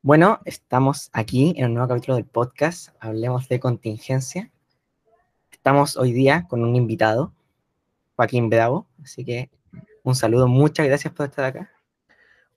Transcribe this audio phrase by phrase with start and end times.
[0.00, 4.48] Bueno, estamos aquí en un nuevo capítulo del podcast, Hablemos de Contingencia.
[5.50, 7.34] Estamos hoy día con un invitado,
[8.14, 9.50] Joaquín Bravo, así que
[10.04, 11.72] un saludo, muchas gracias por estar acá.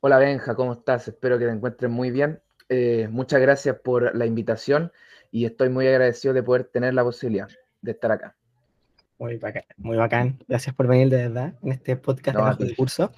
[0.01, 1.07] Hola Benja, ¿cómo estás?
[1.07, 2.39] Espero que te encuentres muy bien.
[2.69, 4.91] Eh, muchas gracias por la invitación
[5.31, 7.49] y estoy muy agradecido de poder tener la posibilidad
[7.81, 8.35] de estar acá.
[9.17, 10.37] Muy bacán, muy bacán.
[10.47, 13.11] Gracias por venir de verdad en este podcast de bajo curso.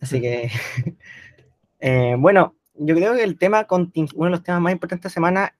[0.00, 0.50] Así que,
[1.78, 3.90] eh, bueno, yo creo que el tema, uno
[4.26, 5.54] de los temas más importantes esta semana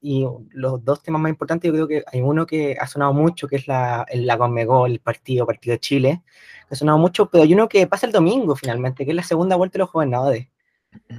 [0.00, 3.48] y los dos temas más importantes, yo creo que hay uno que ha sonado mucho,
[3.48, 6.22] que es la, la Conmebol, el partido, partido de Chile,
[6.68, 9.22] que ha sonado mucho, pero hay uno que pasa el domingo finalmente, que es la
[9.22, 10.48] segunda vuelta de los gobernadores,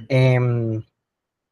[0.08, 0.38] eh,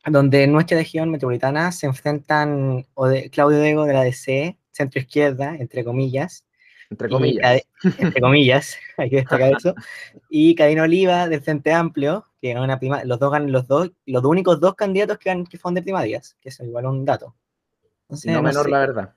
[0.06, 2.86] donde en nuestra región metropolitana se enfrentan
[3.30, 6.44] Claudio Diego de la DC, centro izquierda, entre comillas,
[6.90, 7.62] entre comillas.
[7.98, 9.74] entre comillas, hay que destacar eso.
[10.30, 13.90] Y Cadena Oliva del Frente Amplio, que ganó una prima, los dos ganan los dos,
[14.06, 17.34] los únicos dos candidatos que, que fueron de primarias, que es igual un dato.
[18.24, 19.14] no, menor, la verdad.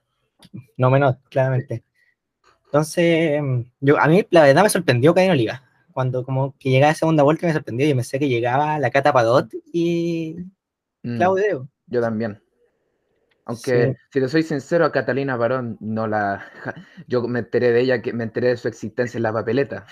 [0.77, 1.83] No menor, claramente.
[2.65, 3.41] Entonces,
[3.81, 5.61] yo, a mí la verdad me sorprendió Cadena Oliva.
[5.91, 7.85] Cuando como que llegaba a segunda vuelta me sorprendió.
[7.93, 10.37] Yo sé que llegaba la Cata Padot y
[11.03, 11.67] mm, Claudio.
[11.87, 12.41] yo también.
[13.45, 16.45] Aunque, si te soy sincero, a Catalina Barón no la.
[17.07, 19.85] Yo me enteré de ella, que me enteré de su existencia en la papeleta.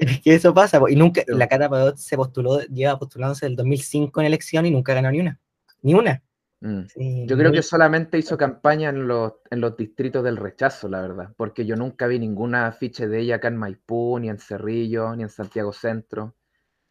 [0.00, 1.22] es que eso pasa, y nunca.
[1.26, 5.20] La Cata Barón se postuló, lleva postulándose del 2005 en elección y nunca ganó ni
[5.20, 5.40] una.
[5.82, 6.22] Ni una.
[6.64, 7.26] Mm.
[7.26, 11.34] yo creo que solamente hizo campaña en los, en los distritos del rechazo, la verdad,
[11.36, 15.24] porque yo nunca vi ninguna afiche de ella acá en Maipú, ni en Cerrillo, ni
[15.24, 16.36] en Santiago Centro.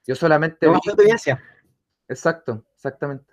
[0.06, 0.68] Yo solamente.
[0.68, 1.14] No, vi...
[2.10, 3.31] Exacto, exactamente.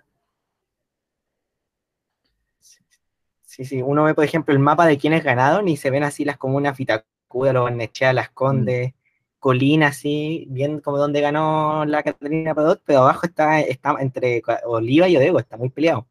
[3.59, 6.23] Sí, sí, uno ve, por ejemplo, el mapa de quienes ganaron y se ven así
[6.23, 8.93] las comunas Vitacura, Los Barnechea, Las Condes, mm.
[9.37, 15.09] Colina, así, bien como donde ganó la Catalina Padot, pero abajo está, está entre Oliva
[15.09, 16.07] y Odego, está muy peleado.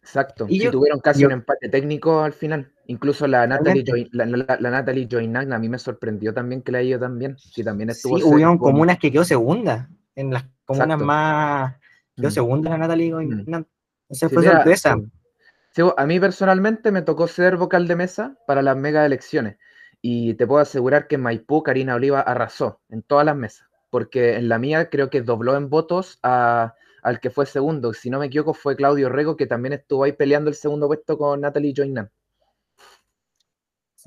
[0.00, 2.72] Exacto, y tuvieron casi un empate técnico al final.
[2.86, 4.24] Incluso la Natalie, la,
[4.58, 7.36] Natalie Joinagna a mí me sorprendió también que la ido también.
[7.36, 8.16] Sí, también estuvo.
[8.16, 9.90] Sí, hubo comunas que quedó segunda.
[10.14, 11.74] En las comunas más.
[12.16, 12.32] Quedó mm.
[12.32, 13.66] segunda la Natalie Joinagna.
[14.08, 14.98] Entonces fue sorpresa
[15.96, 19.58] a mí personalmente me tocó ser vocal de mesa para las mega elecciones
[20.00, 24.36] y te puedo asegurar que en Maipú Karina Oliva arrasó en todas las mesas, porque
[24.36, 28.26] en la mía creo que dobló en votos al que fue segundo, si no me
[28.26, 32.10] equivoco fue Claudio Rego que también estuvo ahí peleando el segundo puesto con Natalie Joinan.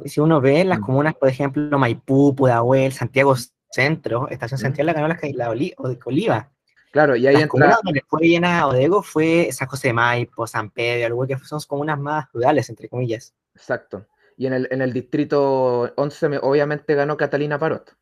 [0.05, 0.83] Si uno ve las mm.
[0.83, 3.35] comunas, por ejemplo, Maipú, Pudahuel, Santiago
[3.69, 4.61] Centro, Estación mm.
[4.61, 6.51] Santiago la ganó la, Oliva.
[6.91, 7.79] Claro, y ahí Las entra...
[7.83, 11.61] donde fue bien a Odego fue San José de Maipo, San Pedro, algo que son
[11.79, 13.33] unas más rurales, entre comillas.
[13.55, 14.05] Exacto.
[14.37, 17.95] Y en el, en el distrito 11 obviamente ganó Catalina Parot.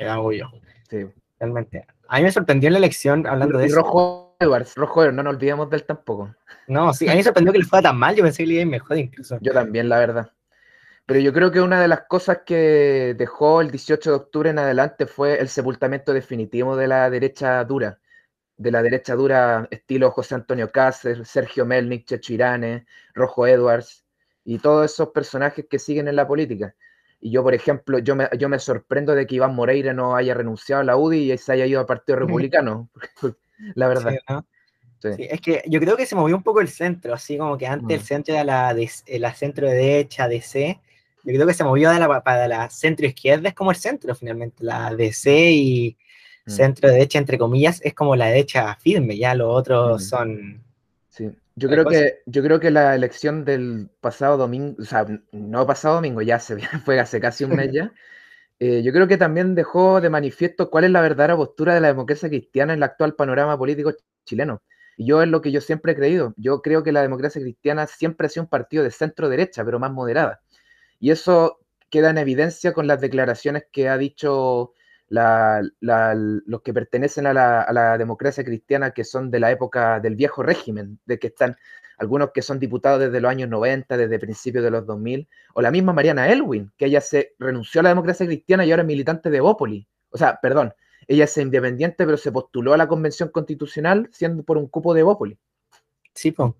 [0.00, 0.50] Hago yo.
[0.88, 1.06] Sí.
[1.38, 1.86] Realmente.
[2.08, 3.76] A mí me sorprendió en la elección hablando de eso.
[3.76, 6.34] Rojo Edwards, Rojo Edwards, no nos olvidemos de él tampoco.
[6.68, 8.54] No, sí, a mí me sorprendió que le fuera tan mal, yo pensé que le
[8.54, 9.38] iba mejor incluso.
[9.40, 10.32] Yo también, la verdad.
[11.06, 14.58] Pero yo creo que una de las cosas que dejó el 18 de octubre en
[14.58, 18.00] adelante fue el sepultamiento definitivo de la derecha dura,
[18.56, 24.04] de la derecha dura estilo José Antonio Cáceres, Sergio Melnik, Checho Irane, Rojo Edwards
[24.44, 26.74] y todos esos personajes que siguen en la política.
[27.20, 30.34] Y yo, por ejemplo, yo me, yo me sorprendo de que Iván Moreira no haya
[30.34, 32.90] renunciado a la UDI y se haya ido al Partido Republicano,
[33.74, 34.14] la verdad.
[35.02, 37.96] es que yo creo que se movió un poco el centro, así como que antes
[37.96, 38.06] el mm.
[38.06, 40.80] centro era la, de, la centro derecha, DC,
[41.26, 44.14] yo creo que se movió de la, para la centro izquierda, es como el centro
[44.14, 45.96] finalmente, la DC y
[46.46, 46.50] mm.
[46.50, 50.06] centro derecha, entre comillas, es como la derecha firme, ya los otros mm.
[50.06, 50.64] son...
[51.08, 55.66] Sí, yo creo, que, yo creo que la elección del pasado domingo, o sea, no
[55.66, 57.92] pasado domingo, ya se fue hace casi un mes ya,
[58.58, 61.88] eh, yo creo que también dejó de manifiesto cuál es la verdadera postura de la
[61.88, 63.92] democracia cristiana en el actual panorama político
[64.24, 64.62] chileno.
[64.96, 66.32] Y yo es lo que yo siempre he creído.
[66.38, 69.78] Yo creo que la democracia cristiana siempre ha sido un partido de centro derecha, pero
[69.78, 70.40] más moderada.
[70.98, 71.58] Y eso
[71.90, 74.72] queda en evidencia con las declaraciones que ha dicho
[75.08, 80.98] los que pertenecen a la, democracia cristiana, que son de la época del viejo régimen,
[81.06, 81.56] de que están
[81.98, 85.70] algunos que son diputados desde los años 90, desde principios de los 2000, o la
[85.70, 89.30] misma Mariana Elwin, que ella se renunció a la democracia cristiana y ahora es militante
[89.30, 89.88] de Bópoli.
[90.10, 90.74] O sea, perdón,
[91.08, 95.02] ella es independiente, pero se postuló a la convención constitucional siendo por un cupo de
[95.04, 95.38] Bópoli.
[96.14, 96.52] Sí, pues.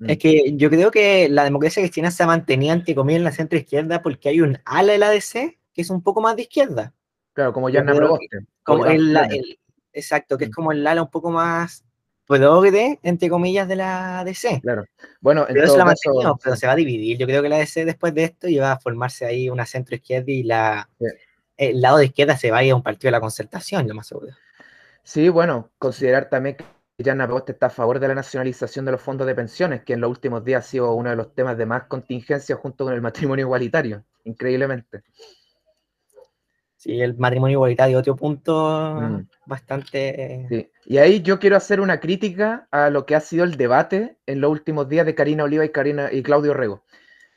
[0.00, 0.20] Es mm.
[0.20, 3.58] que yo creo que la democracia cristiana se ha mantenido, entre comillas, en la centro
[3.58, 6.92] izquierda porque hay un ala de la DC que es un poco más de izquierda.
[7.32, 8.46] Claro, como ya Proboste.
[8.62, 9.16] Como el,
[9.92, 10.54] exacto, que es mm.
[10.54, 11.84] como el ala un poco más
[12.26, 14.60] progre, entre comillas, de la DC.
[14.60, 14.84] Claro.
[15.20, 16.38] Bueno, pero eso la caso...
[16.42, 17.16] pero se va a dividir.
[17.16, 20.30] Yo creo que la DC después de esto iba a formarse ahí una centro izquierda
[20.30, 20.88] y la,
[21.56, 23.94] el lado de izquierda se va a ir a un partido de la concertación, lo
[23.94, 24.32] más seguro.
[25.02, 26.64] Sí, bueno, considerar también que
[27.04, 30.00] Jan Aposte está a favor de la nacionalización de los fondos de pensiones, que en
[30.00, 33.00] los últimos días ha sido uno de los temas de más contingencia junto con el
[33.00, 35.02] matrimonio igualitario, increíblemente.
[36.76, 39.28] Sí, el matrimonio igualitario, otro punto mm.
[39.46, 40.46] bastante...
[40.48, 40.70] Sí.
[40.86, 44.40] Y ahí yo quiero hacer una crítica a lo que ha sido el debate en
[44.40, 46.84] los últimos días de Karina Oliva y, Karina, y Claudio Rego.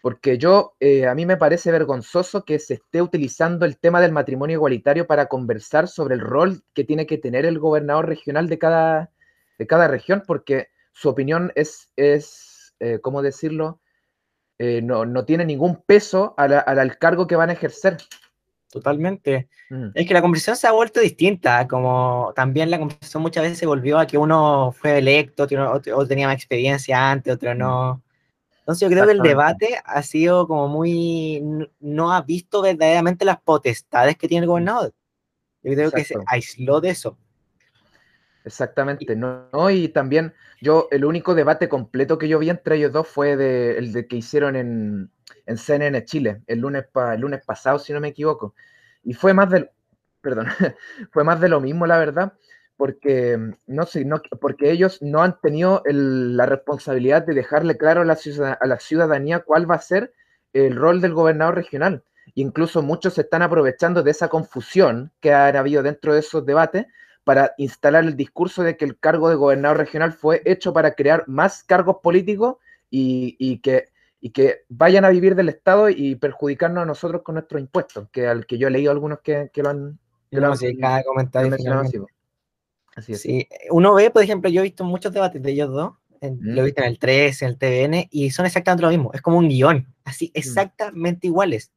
[0.01, 4.11] Porque yo, eh, a mí me parece vergonzoso que se esté utilizando el tema del
[4.11, 8.57] matrimonio igualitario para conversar sobre el rol que tiene que tener el gobernador regional de
[8.57, 9.11] cada,
[9.61, 13.79] de cada región, porque su opinión es, es eh, ¿cómo decirlo?
[14.57, 17.97] Eh, no, no, tiene ningún peso al, al cargo que van a ejercer
[18.71, 19.49] totalmente.
[19.69, 19.89] Mm.
[19.93, 23.67] Es que la conversación se ha vuelto distinta, como también la conversación muchas veces se
[23.67, 27.93] volvió a que uno fue electo, otro, tenía más experiencia antes, otro no.
[27.93, 28.01] Mm.
[28.61, 31.43] Entonces yo creo que el debate ha sido como muy,
[31.79, 34.91] no ha visto verdaderamente las potestades que tiene el gobernador.
[35.61, 37.15] Yo creo que se aisló de eso.
[38.43, 43.07] Exactamente, no, y también yo, el único debate completo que yo vi entre ellos dos
[43.07, 45.11] fue de, el de que hicieron en,
[45.45, 48.55] en CNN Chile, el lunes, el lunes pasado, si no me equivoco.
[49.03, 49.69] Y fue más de,
[50.21, 50.47] perdón,
[51.11, 52.33] fue más de lo mismo, la verdad,
[52.77, 58.05] porque, no sé, no, porque ellos no han tenido la responsabilidad de dejarle claro a
[58.05, 58.17] la,
[58.59, 60.13] a la ciudadanía cuál va a ser
[60.53, 62.03] el rol del gobernador regional.
[62.33, 66.87] Incluso muchos se están aprovechando de esa confusión que ha habido dentro de esos debates
[67.31, 71.23] para instalar el discurso de que el cargo de gobernador regional fue hecho para crear
[71.29, 72.57] más cargos políticos
[72.89, 73.87] y, y que
[74.19, 78.27] y que vayan a vivir del Estado y perjudicarnos a nosotros con nuestros impuestos, que
[78.27, 79.97] al que yo he leído algunos que, lo han,
[80.57, 81.55] sí, cada comentario
[82.97, 83.21] así, es.
[83.21, 83.47] Sí.
[83.69, 86.65] Uno ve, por ejemplo, yo he visto muchos debates de ellos dos, lo he mm.
[86.65, 89.47] visto en el 3, en el TVN, y son exactamente lo mismo, es como un
[89.47, 90.31] guion, así, mm.
[90.37, 91.71] exactamente iguales.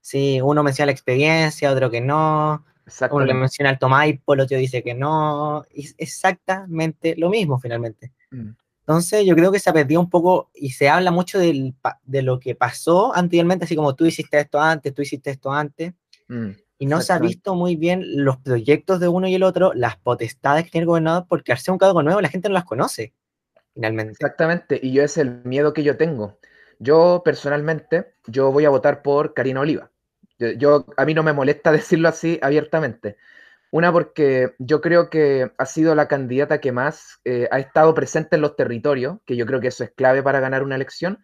[0.00, 2.64] Sí, uno menciona la experiencia, otro que no,
[3.10, 8.12] uno le menciona el Tomaipo, el otro dice que no, es exactamente lo mismo finalmente.
[8.30, 8.50] Mm.
[8.80, 11.74] Entonces yo creo que se ha perdido un poco y se habla mucho del,
[12.04, 15.92] de lo que pasó anteriormente, así como tú hiciste esto antes, tú hiciste esto antes,
[16.28, 19.72] mm, y no se ha visto muy bien los proyectos de uno y el otro,
[19.74, 22.54] las potestades que tiene el gobernador, porque al ser un cargo nuevo la gente no
[22.54, 23.12] las conoce,
[23.74, 24.12] finalmente.
[24.12, 26.38] Exactamente, y yo es el miedo que yo tengo.
[26.78, 29.90] Yo personalmente, yo voy a votar por Karina Oliva.
[30.38, 33.16] Yo, a mí no me molesta decirlo así abiertamente.
[33.70, 38.36] Una porque yo creo que ha sido la candidata que más eh, ha estado presente
[38.36, 41.18] en los territorios, que yo creo que eso es clave para ganar una elección.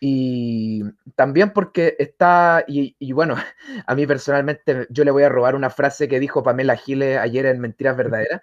[0.00, 0.82] Y
[1.14, 3.36] también porque está, y, bueno,
[3.86, 7.46] a mí personalmente yo le voy a robar una frase que dijo Pamela Giles ayer
[7.46, 8.42] en Mentiras Verdaderas,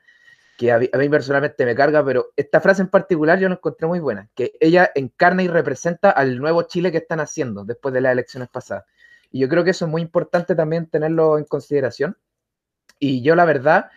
[0.58, 4.00] que a mí, personalmente me carga, pero esta frase en particular yo la encontré muy
[4.00, 8.14] buena, que ella encarna y representa al nuevo Chile que están haciendo después de las
[8.14, 8.86] elecciones pasadas.
[9.32, 12.18] Y yo creo que eso es muy importante también tenerlo en consideración
[13.00, 13.90] y yo la verdad,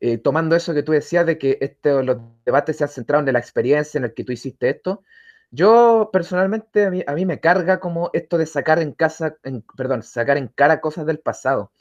[0.00, 3.32] eh, tomando eso que tú decías de que este, los debates se han centrado en
[3.32, 5.02] la experiencia en el que tú hiciste esto,
[5.50, 10.36] yo personalmente a mí, me carga como esto de sacar en casa, en, perdón, sacar
[10.36, 11.72] en cara cosas del pasado.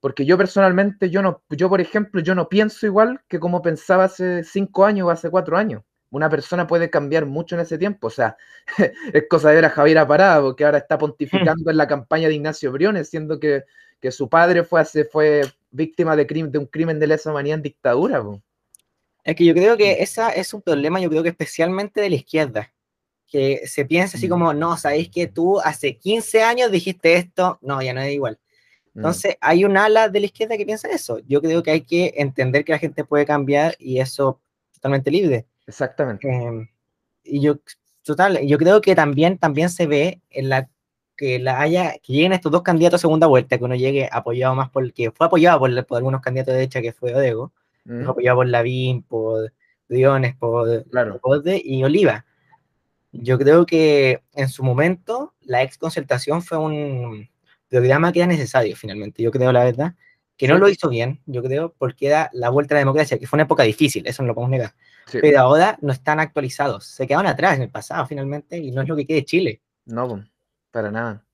[0.00, 4.04] Porque yo personalmente, yo no, yo por ejemplo, yo no pienso igual que como pensaba
[4.04, 5.82] hace cinco años o hace cuatro años.
[6.12, 8.06] Una persona puede cambiar mucho en ese tiempo.
[8.06, 8.36] O sea,
[9.12, 12.34] es cosa de ver a Javier Aparado, porque ahora está pontificando en la campaña de
[12.34, 13.64] Ignacio Briones, siendo que,
[13.98, 17.62] que su padre fue, hace, fue víctima de, de un crimen de lesa manía en
[17.62, 18.22] dictadura.
[19.24, 22.16] Es que yo creo que esa es un problema, yo creo que especialmente de la
[22.16, 22.72] izquierda,
[23.26, 24.30] que se piensa así mm.
[24.30, 28.38] como, no, sabéis que tú hace 15 años dijiste esto, no, ya no es igual.
[28.92, 28.98] Mm.
[28.98, 31.20] Entonces, hay un ala de la izquierda que piensa eso.
[31.26, 34.42] Yo creo que hay que entender que la gente puede cambiar y eso
[34.74, 35.46] totalmente libre.
[35.66, 36.28] Exactamente.
[36.28, 36.68] Em,
[37.24, 37.56] y yo,
[38.02, 40.68] total, yo creo que también, también se ve en la
[41.16, 44.54] que la haya, que lleguen estos dos candidatos a segunda vuelta, que uno llegue apoyado
[44.54, 47.52] más por que fue apoyado por, por algunos candidatos de derecha que fue Odego,
[47.84, 49.52] fue apoyado por Lavín, por
[49.88, 51.20] Diones, por, claro.
[51.46, 52.24] y Oliva.
[53.12, 57.28] Yo creo que en su momento la ex concertación fue un
[57.68, 59.94] programa que era necesario finalmente, yo creo la verdad,
[60.42, 63.28] que no lo hizo bien, yo creo, porque era la vuelta a la democracia, que
[63.28, 64.72] fue una época difícil, eso no lo podemos negar.
[65.12, 68.88] Pero ahora no están actualizados, se quedaron atrás en el pasado finalmente y no es
[68.88, 69.62] lo que quede Chile.
[69.86, 70.24] No,
[70.72, 71.24] para nada.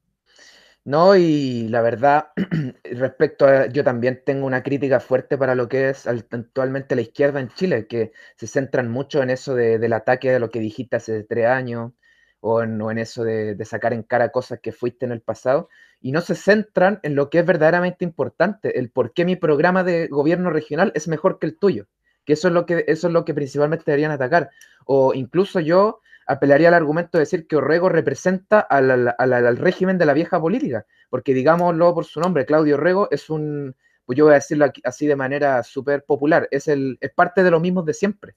[0.84, 2.32] No, y la verdad,
[2.84, 7.40] respecto a, yo también tengo una crítica fuerte para lo que es actualmente la izquierda
[7.40, 11.24] en Chile, que se centran mucho en eso del ataque de lo que dijiste hace
[11.24, 11.92] tres años,
[12.40, 15.68] o en, en eso de, sacar en cara cosas que fuiste en el pasado,
[16.00, 19.82] y no se centran en lo que es verdaderamente importante, el por qué mi programa
[19.84, 21.86] de gobierno regional es mejor que el tuyo,
[22.24, 24.50] que eso es lo que, eso es lo que principalmente deberían atacar.
[24.84, 30.12] O incluso yo apelaría al argumento de decir que Orrego representa al, régimen de la
[30.12, 34.36] vieja política, porque digámoslo por su nombre, Claudio Orrego es un pues yo voy a
[34.36, 38.36] decirlo así de manera súper popular, es, el, es parte de lo mismo de siempre.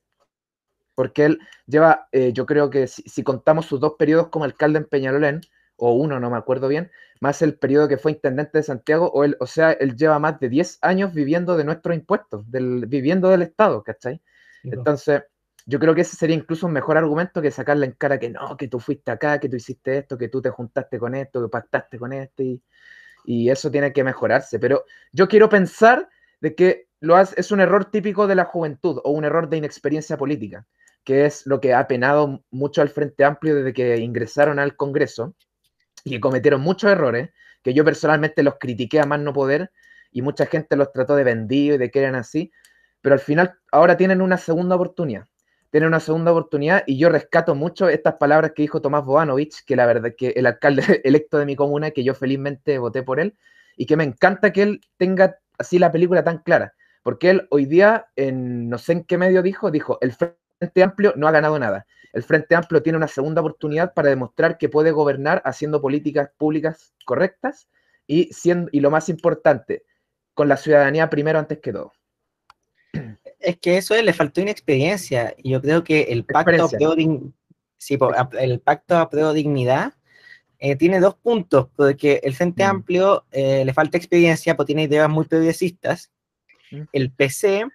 [1.01, 4.85] Porque él lleva, eh, yo creo que si, contamos sus dos periodos como alcalde en
[4.85, 5.41] Peñalolén,
[5.75, 9.23] o uno, no me acuerdo bien, más el periodo que fue intendente de Santiago, o,
[9.23, 13.29] él, o sea, él lleva más de 10 años viviendo de nuestros impuestos, del, viviendo
[13.29, 14.21] del Estado, ¿cachai?
[14.61, 15.23] Entonces,
[15.65, 18.55] yo creo que ese sería incluso un mejor argumento que sacarle en cara que no,
[18.55, 21.49] que tú fuiste acá, que tú hiciste esto, que tú te juntaste con esto, que
[21.49, 22.61] pactaste con esto, y,
[23.25, 24.59] y eso tiene que mejorarse.
[24.59, 26.07] Pero yo quiero pensar
[26.41, 30.17] de que lo es un error típico de la juventud o un error de inexperiencia
[30.17, 30.67] política,
[31.03, 35.35] que es lo que ha penado mucho al Frente Amplio desde que ingresaron al Congreso
[36.03, 37.29] y que cometieron muchos errores,
[37.63, 39.71] que yo personalmente los critiqué a más no poder
[40.11, 42.51] y mucha gente los trató de vendido y de que eran así,
[43.01, 45.25] pero al final ahora tienen una segunda oportunidad.
[45.71, 49.77] Tienen una segunda oportunidad y yo rescato mucho estas palabras que dijo Tomás Boanovich, que
[49.77, 53.35] la verdad que el alcalde electo de mi comuna, que yo felizmente voté por él,
[53.77, 57.65] y que me encanta que él tenga así la película tan clara, porque él hoy
[57.65, 60.40] día, en no sé en qué medio dijo, dijo, el Frente
[60.83, 61.85] Amplio no ha ganado nada.
[62.13, 66.93] El Frente Amplio tiene una segunda oportunidad para demostrar que puede gobernar haciendo políticas públicas
[67.05, 67.69] correctas
[68.05, 69.83] y, siendo, y lo más importante,
[70.33, 71.93] con la ciudadanía primero antes que todo.
[73.39, 75.33] Es que eso le faltó inexperiencia.
[75.43, 76.69] Yo creo que el pacto,
[77.77, 77.97] sí,
[78.39, 79.93] el pacto a dignidad
[80.59, 82.69] eh, tiene dos puntos, porque el Frente mm.
[82.69, 86.11] Amplio eh, le falta experiencia, porque tiene ideas muy progresistas.
[86.69, 86.81] Mm.
[86.91, 87.65] El PC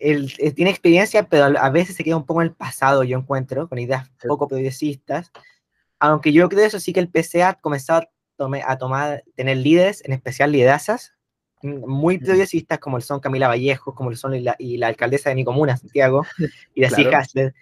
[0.00, 3.18] el, eh, tiene experiencia, pero a veces se queda un poco en el pasado, yo
[3.18, 5.30] encuentro, con ideas poco progresistas.
[5.98, 10.02] Aunque yo creo eso sí que el PC ha comenzado a, a tomar, tener líderes,
[10.04, 11.12] en especial liderazas,
[11.62, 15.44] muy progresistas como el son Camila Vallejo, como el son y la, alcaldesa de mi
[15.44, 16.24] comuna, Santiago,
[16.74, 17.52] y así claro.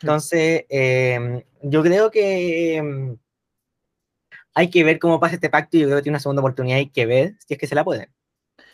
[0.00, 3.18] Entonces, em, yo creo que em,
[4.54, 6.78] hay que ver cómo pasa este pacto y yo creo que tiene una segunda oportunidad,
[6.78, 8.08] hay que ver si es que se la pueden.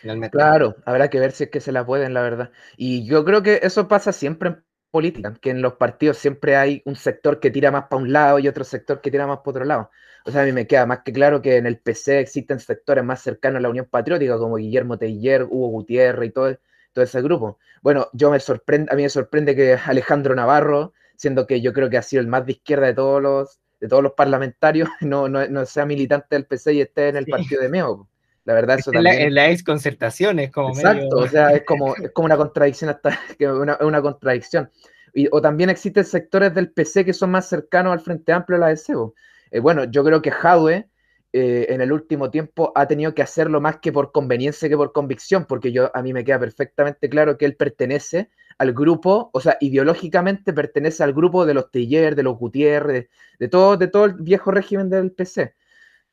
[0.00, 0.36] Finalmente.
[0.36, 2.50] Claro, habrá que ver si es que se la pueden, la verdad.
[2.76, 6.82] Y yo creo que eso pasa siempre en política, que en los partidos siempre hay
[6.84, 9.50] un sector que tira más para un lado y otro sector que tira más para
[9.50, 9.90] otro lado.
[10.24, 13.04] O sea, a mí me queda más que claro que en el PC existen sectores
[13.04, 16.58] más cercanos a la Unión Patriótica, como Guillermo Teiller, Hugo Gutiérrez y todo,
[16.92, 17.58] todo ese grupo.
[17.82, 21.90] Bueno, yo me sorprende, a mí me sorprende que Alejandro Navarro, siendo que yo creo
[21.90, 25.28] que ha sido el más de izquierda de todos los, de todos los parlamentarios, no,
[25.28, 28.08] no, sea militante del PC y esté en el partido de Meo.
[28.46, 29.20] La verdad, eso también.
[29.20, 32.90] En la, ex concertación es como Exacto, o sea, es como, es como una contradicción
[32.90, 34.70] hasta que una, una contradicción.
[35.12, 38.60] Y, o también existen sectores del PC que son más cercanos al Frente Amplio a
[38.60, 39.14] la de SEO.
[39.50, 40.88] Eh, bueno, yo creo que Jadwe
[41.32, 44.92] eh, en el último tiempo ha tenido que hacerlo más que por conveniencia que por
[44.92, 49.40] convicción, porque yo a mí me queda perfectamente claro que él pertenece al grupo, o
[49.40, 54.04] sea, ideológicamente pertenece al grupo de los Tiller, de los Gutiérrez, de todo, de todo
[54.04, 55.54] el viejo régimen del PC.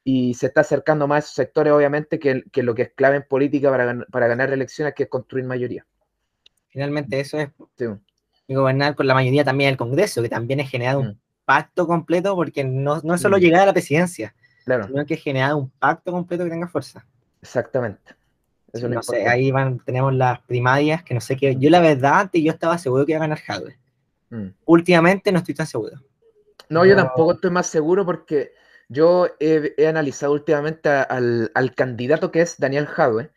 [0.04, 3.24] Y se está acercando más a esos sectores, obviamente, que, lo que es clave en
[3.24, 5.86] política para, para ganar elecciones, que es construir mayoría.
[6.70, 7.50] Finalmente, eso es.
[8.48, 11.88] Y gobernar con la mayoría también del Congreso, que también es generado un mm pacto
[11.88, 13.40] completo, porque no, no es solo mm.
[13.40, 14.34] llegar a la presidencia,
[14.66, 14.88] claro.
[14.88, 17.06] sino que generar un pacto completo que tenga fuerza.
[17.42, 18.16] Exactamente.
[18.74, 21.56] no sé, ahí van, tenemos las primarias, que no sé qué.
[21.58, 23.78] Yo la verdad, antes yo estaba seguro que iba a ganar Jadwe.
[24.30, 24.48] Mm.
[24.66, 25.98] Últimamente no estoy tan seguro.
[26.70, 28.54] No, yo tampoco estoy más seguro porque
[28.90, 33.32] yo he, analizado últimamente al, al, candidato que es Daniel Jadwe.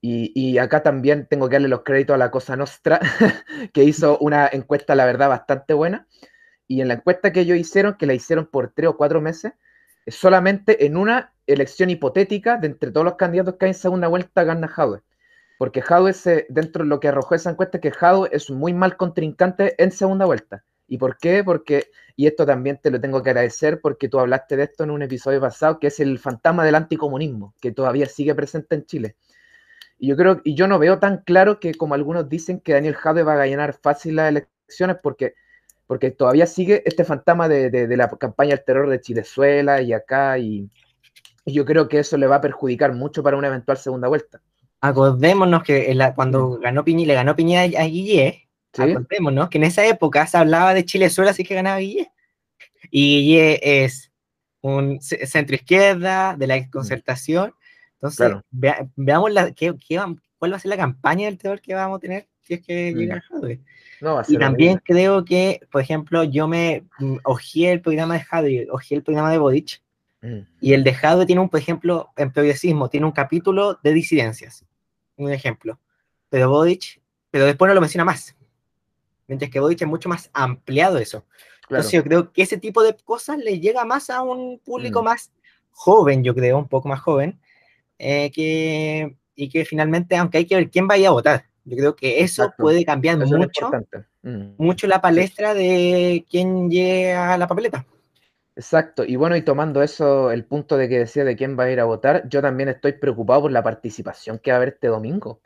[0.00, 3.00] Y, y, acá también tengo que darle los créditos a la Cosa Nostra,
[3.74, 6.06] que hizo una encuesta, la verdad, bastante buena.
[6.66, 9.52] Y en la encuesta que ellos hicieron, que la hicieron por tres o cuatro meses,
[10.06, 14.44] solamente en una elección hipotética de entre todos los candidatos que hay en segunda vuelta
[14.44, 15.02] gana Jadwe.
[15.58, 16.14] Porque Jadwe,
[16.48, 20.24] dentro de lo que arrojó esa encuesta, que Jadwe es muy mal contrincante en segunda
[20.24, 20.64] vuelta.
[20.90, 21.44] ¿Y por qué?
[21.44, 24.90] Porque, y esto también te lo tengo que agradecer porque tú hablaste de esto en
[24.90, 29.16] un episodio pasado, que es el fantasma del anticomunismo, que todavía sigue presente en Chile.
[30.00, 32.96] Y yo creo, y yo no veo tan claro que como algunos dicen que Daniel
[32.96, 35.34] Jadwe va a ganar fácil las elecciones, porque
[35.86, 40.68] porque todavía sigue este fantasma de, la campaña del terror de Chilezuela y acá, y,
[41.46, 44.40] yo creo que eso le va a perjudicar mucho para una eventual segunda vuelta.
[44.80, 50.26] Acordémonos que cuando ganó Piñi, le ganó Piña a Guille, acordémonos que en esa época
[50.26, 52.10] se hablaba de Chilezuela, así que ganaba Guille.
[52.90, 54.10] Y Guille es
[54.60, 57.54] un centro izquierda de la concertación.
[57.94, 58.32] Entonces,
[58.96, 59.74] veamos la, qué,
[60.38, 62.92] cuál va a ser la campaña del terror que vamos a tener si es que
[62.92, 62.98] mm.
[62.98, 63.60] llega Jadwe.
[64.28, 68.98] y también creo que, por ejemplo, yo me mm, ojeé el programa de Jadwe, ojeé
[68.98, 69.82] el programa de Bodich,
[70.22, 70.38] mm.
[70.60, 74.64] y el de Jadwe tiene un, por ejemplo, en progresismo, tiene un capítulo de disidencias,
[75.16, 75.78] un ejemplo,
[76.28, 77.00] pero Bodich,
[77.30, 78.34] pero después no lo menciona más,
[79.30, 81.24] mientras que Bodich es mucho más ampliado eso.
[81.62, 85.30] Entonces yo creo que ese tipo de cosas le llega más a un público más
[85.70, 87.38] joven, yo creo, un poco más joven,
[87.98, 91.94] eh, que y que finalmente, aunque hay que ver quién vaya a votar, yo creo
[91.94, 93.70] que eso puede cambiar mucho,
[94.22, 94.54] mm.
[94.58, 97.86] mucho la palestra de quién llega a la papeleta.
[98.56, 101.70] Exacto, y bueno, y tomando eso, el punto de que decía de quién va a
[101.70, 104.88] ir a votar, yo también estoy preocupado por la participación que va a haber este
[104.88, 105.40] domingo,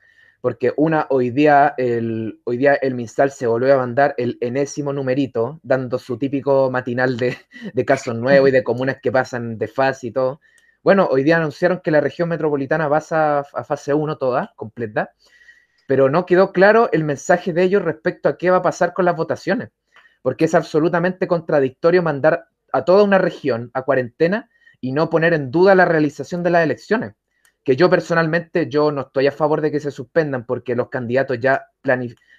[0.45, 4.93] porque una, hoy día el, hoy día el Minsal se volvió a mandar el enésimo
[4.93, 7.39] numerito, dando su típico matinal de,
[7.73, 10.43] de casos nuevos y de comunas que pasan de fase y todo.
[10.83, 15.15] Bueno, hoy día anunciaron que la región metropolitana pasa a, fase 1 toda, completa,
[15.87, 19.07] pero no quedó claro el mensaje de ellos respecto a qué va a pasar con
[19.07, 19.71] las votaciones,
[20.21, 24.51] porque es absolutamente contradictorio mandar a toda una región a cuarentena
[24.83, 27.15] y no poner en duda la realización de las elecciones.
[27.65, 31.41] Que yo personalmente yo no estoy a favor de que se suspendan porque los candidatos
[31.41, 31.67] ya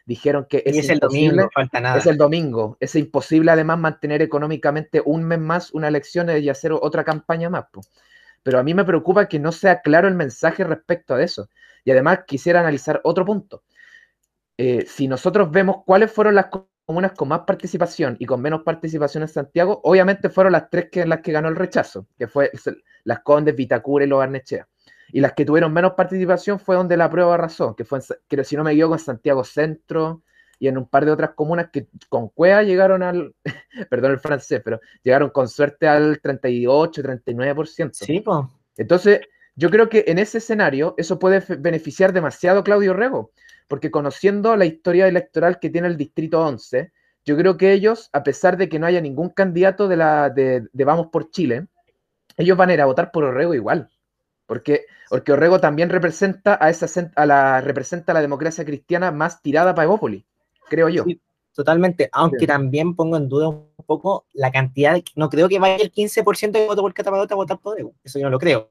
[0.05, 1.97] dijeron que es, el domingo, falta nada.
[1.97, 2.77] Es el domingo.
[2.79, 7.65] Es imposible además mantener económicamente un mes más una elección y hacer otra campaña más.
[8.43, 11.49] Pero a mí me preocupa que no sea claro el mensaje respecto a eso.
[11.83, 13.63] Y además quisiera analizar otro punto.
[14.57, 16.47] Eh, si nosotros vemos cuáles fueron las
[16.85, 21.01] comunas con más participación y con menos participación en Santiago, obviamente fueron las tres que,
[21.01, 22.51] en las que ganó el rechazo, que fue
[23.03, 24.67] las Condes, Vitacura y Los Barnechea.
[25.09, 28.55] Y las que tuvieron menos participación fue donde la prueba arrasó, que fue, que si
[28.55, 30.23] no me equivoco, en Santiago Centro
[30.59, 33.35] y en un par de otras comunas que con Cuea llegaron al,
[33.89, 37.89] perdón el francés, pero llegaron con suerte al 38, 39%.
[37.93, 38.45] Sí, pues.
[38.77, 39.21] Entonces,
[39.55, 43.31] yo creo que en ese escenario eso puede beneficiar demasiado a Claudio Rego,
[43.67, 46.91] porque conociendo la historia electoral que tiene el Distrito 11,
[47.25, 50.67] yo creo que ellos, a pesar de que no haya ningún candidato de, la, de,
[50.73, 51.67] Vamos por Chile,
[52.37, 53.89] ellos van a ir a votar por Orrego igual.
[54.45, 59.73] Porque, porque Orrego también representa a, esa, a la, representa la democracia cristiana más tirada
[59.73, 60.23] para Evópolis,
[60.69, 61.03] creo yo.
[61.53, 65.91] totalmente, aunque también pongo en duda un poco la cantidad, no creo que vaya el
[65.91, 68.67] 15% de voto por Catapadota a votar por Orrego, eso yo no lo creo.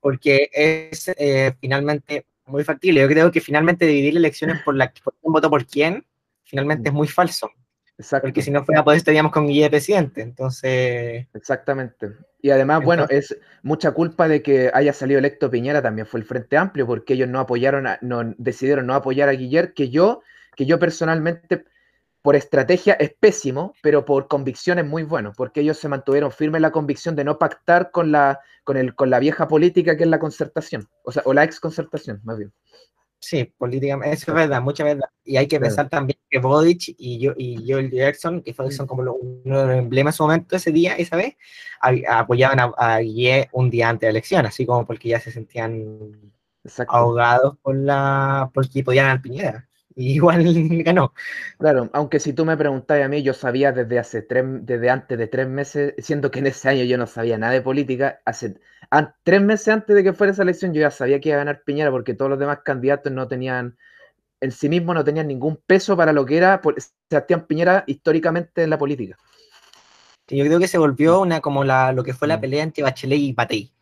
[0.00, 3.00] Porque es eh, finalmente muy factible.
[3.00, 6.06] Yo creo que finalmente dividir elecciones por la por quién votó por quién,
[6.44, 7.50] finalmente es muy falso.
[7.98, 8.28] Exacto.
[8.28, 10.22] Porque si no fuera por eso estaríamos con Guille presidente.
[10.22, 11.26] Entonces.
[11.34, 12.12] Exactamente.
[12.40, 16.26] Y además, bueno, es mucha culpa de que haya salido electo Piñera también fue el
[16.26, 20.22] Frente Amplio, porque ellos no apoyaron, no, decidieron no apoyar a Guillermo, que yo,
[20.56, 21.64] que yo personalmente
[22.20, 26.58] por estrategia es pésimo, pero por convicción es muy bueno, porque ellos se mantuvieron firmes
[26.58, 30.04] en la convicción de no pactar con la, con el, con la vieja política que
[30.04, 32.52] es la concertación, o sea, o la ex concertación, más bien.
[33.24, 35.08] Sí, políticamente, eso es verdad, mucha verdad.
[35.24, 39.04] Y hay que pensar también que Bodic y yo y Joel Jackson, que son como
[39.04, 41.36] los, uno de los emblemas en su momento ese día, esa vez,
[42.08, 42.98] apoyaban a, a
[43.52, 46.32] un día antes de la elección, así como porque ya se sentían
[46.88, 50.44] ahogados por la, porque podían al Piñera igual
[50.84, 51.14] ganó.
[51.58, 55.18] Claro, aunque si tú me preguntas a mí, yo sabía desde hace tres, desde antes
[55.18, 58.60] de tres meses, siendo que en ese año yo no sabía nada de política, hace
[59.24, 61.62] tres meses antes de que fuera esa elección yo ya sabía que iba a ganar
[61.64, 63.76] Piñera porque todos los demás candidatos no tenían,
[64.40, 66.60] en sí mismos no tenían ningún peso para lo que era
[67.08, 69.16] Sebastián Piñera históricamente en la política.
[70.28, 72.40] Yo creo que se volvió una como la, lo que fue la mm.
[72.40, 73.72] pelea entre Bachelet y Patey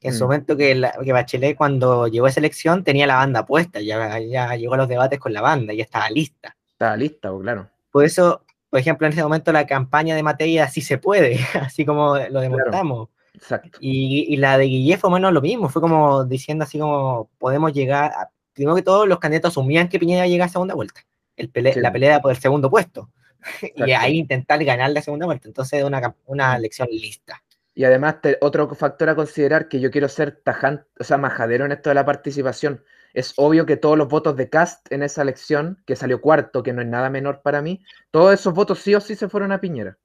[0.00, 0.26] en su mm.
[0.26, 4.54] momento que, que, Bachelet cuando llegó a esa elección tenía la banda puesta, ya, ya
[4.56, 6.56] llegó a los debates con la banda, ya estaba lista.
[6.72, 7.68] Estaba lista, claro.
[7.90, 11.84] Por eso, por ejemplo, en ese momento la campaña de Matei así se puede, así
[11.84, 13.08] como lo demostramos.
[13.34, 13.78] Exacto.
[13.80, 17.72] Y, y, la de Guille fue menos lo mismo, fue como diciendo así como podemos
[17.72, 20.74] llegar, a, primero que todos los candidatos asumían que Piñera iba a llegar a segunda
[20.74, 21.02] vuelta,
[21.36, 23.10] el la pelea por el segundo puesto,
[23.76, 27.42] y ahí intentar ganar la segunda vuelta, entonces una, una elección lista.
[27.80, 31.72] Y además, otro factor a considerar que yo quiero ser tajante, o sea, majadero en
[31.72, 32.84] esto de la participación.
[33.14, 36.74] Es obvio que todos los votos de Cast en esa elección, que salió cuarto, que
[36.74, 39.62] no es nada menor para mí, todos esos votos sí o sí se fueron a
[39.62, 39.96] Piñera.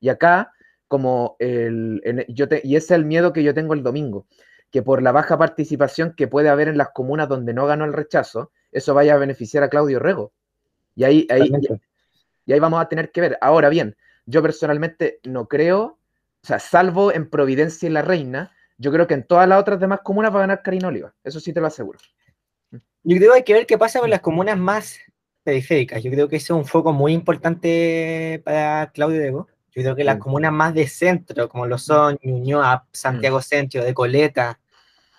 [0.00, 0.50] Y acá,
[0.88, 4.26] como el, yo y ese es el miedo que yo tengo el domingo,
[4.72, 7.92] que por la baja participación que puede haber en las comunas donde no ganó el
[7.92, 10.32] rechazo, eso vaya a beneficiar a Claudio Rego.
[10.96, 11.48] Y ahí, ahí,
[12.44, 13.38] y ahí vamos a tener que ver.
[13.40, 15.99] Ahora bien, yo personalmente no creo
[16.42, 19.78] o sea, salvo en Providencia y La Reina, yo creo que en todas las otras
[19.78, 21.14] demás comunas va a ganar Karina Oliva.
[21.22, 21.98] Eso sí te lo aseguro.
[23.02, 24.98] Yo creo que hay que ver qué pasa con las comunas más
[25.42, 26.02] periféricas.
[26.02, 29.48] Yo creo que ese es un foco muy importante para Claudio Debo.
[29.72, 33.42] Yo creo que las comunas más de centro, como lo son Ñuñoa, Santiago mm.
[33.42, 34.58] Centro, de Coleta,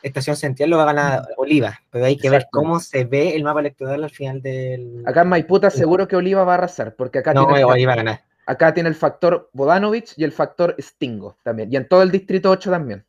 [0.02, 1.80] Estación Central, lo va a ganar Oliva.
[1.90, 5.04] Pero hay que ver cómo se ve el mapa electoral al final del.
[5.06, 7.34] Acá en Maiputa seguro que Oliva va a arrasar, porque acá.
[7.34, 8.31] No, Oliva va a ganar.
[8.46, 11.72] Acá tiene el factor Bodanovich y el factor Stingo también.
[11.72, 13.06] Y en todo el distrito 8 también.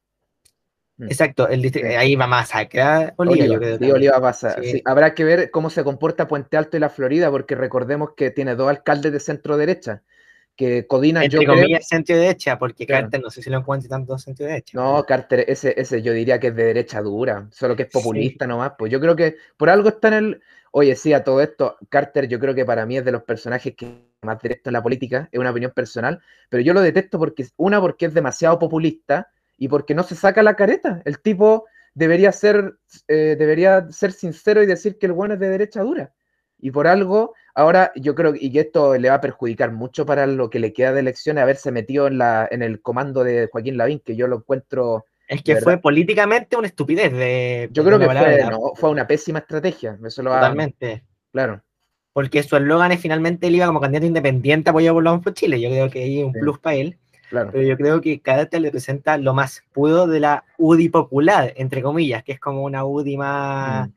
[0.99, 1.05] Mm.
[1.05, 3.79] Exacto, el ahí va más acá Oliva, yo creo.
[3.79, 4.57] Sí, Oliva pasa.
[4.85, 8.55] habrá que ver cómo se comporta Puente Alto y la Florida, porque recordemos que tiene
[8.55, 10.03] dos alcaldes de centro derecha,
[10.55, 14.19] que Codina Entre yo comillas, centro derecha, porque Carter no sé si lo encuentra tanto
[14.19, 14.79] centro derecha.
[14.79, 18.47] No, Carter, ese, ese yo diría que es de derecha dura, solo que es populista
[18.47, 18.73] nomás.
[18.79, 20.43] Pues yo creo que por algo está en el.
[20.75, 23.75] Oye, sí, a todo esto, Carter yo creo que para mí es de los personajes
[23.77, 27.47] que más directo en la política, es una opinión personal, pero yo lo detesto porque,
[27.57, 31.03] una, porque es demasiado populista y porque no se saca la careta.
[31.05, 35.51] El tipo debería ser, eh, debería ser sincero y decir que el bueno es de
[35.51, 36.15] derecha dura.
[36.59, 40.27] Y por algo, ahora yo creo y que esto le va a perjudicar mucho para
[40.27, 43.77] lo que le queda de elecciones, haberse metido en, la, en el comando de Joaquín
[43.77, 45.05] Lavín, que yo lo encuentro...
[45.33, 47.69] Es que fue políticamente una estupidez de...
[47.73, 49.99] Yo creo que fue, fue, una pésima estrategia.
[50.05, 51.05] Eso lo Totalmente.
[51.33, 51.63] Claro.
[52.13, 55.61] Porque su eslogan es finalmente él iba como candidato independiente apoyado por los por Chile.
[55.61, 56.99] Yo creo que ahí es un plus para él.
[57.31, 57.51] Claro.
[57.51, 61.83] Pero yo creo que Cadete le presenta lo más puro de la UDI popular, entre
[61.83, 63.89] comillas, que es como una UDI más...
[63.89, 63.93] Mm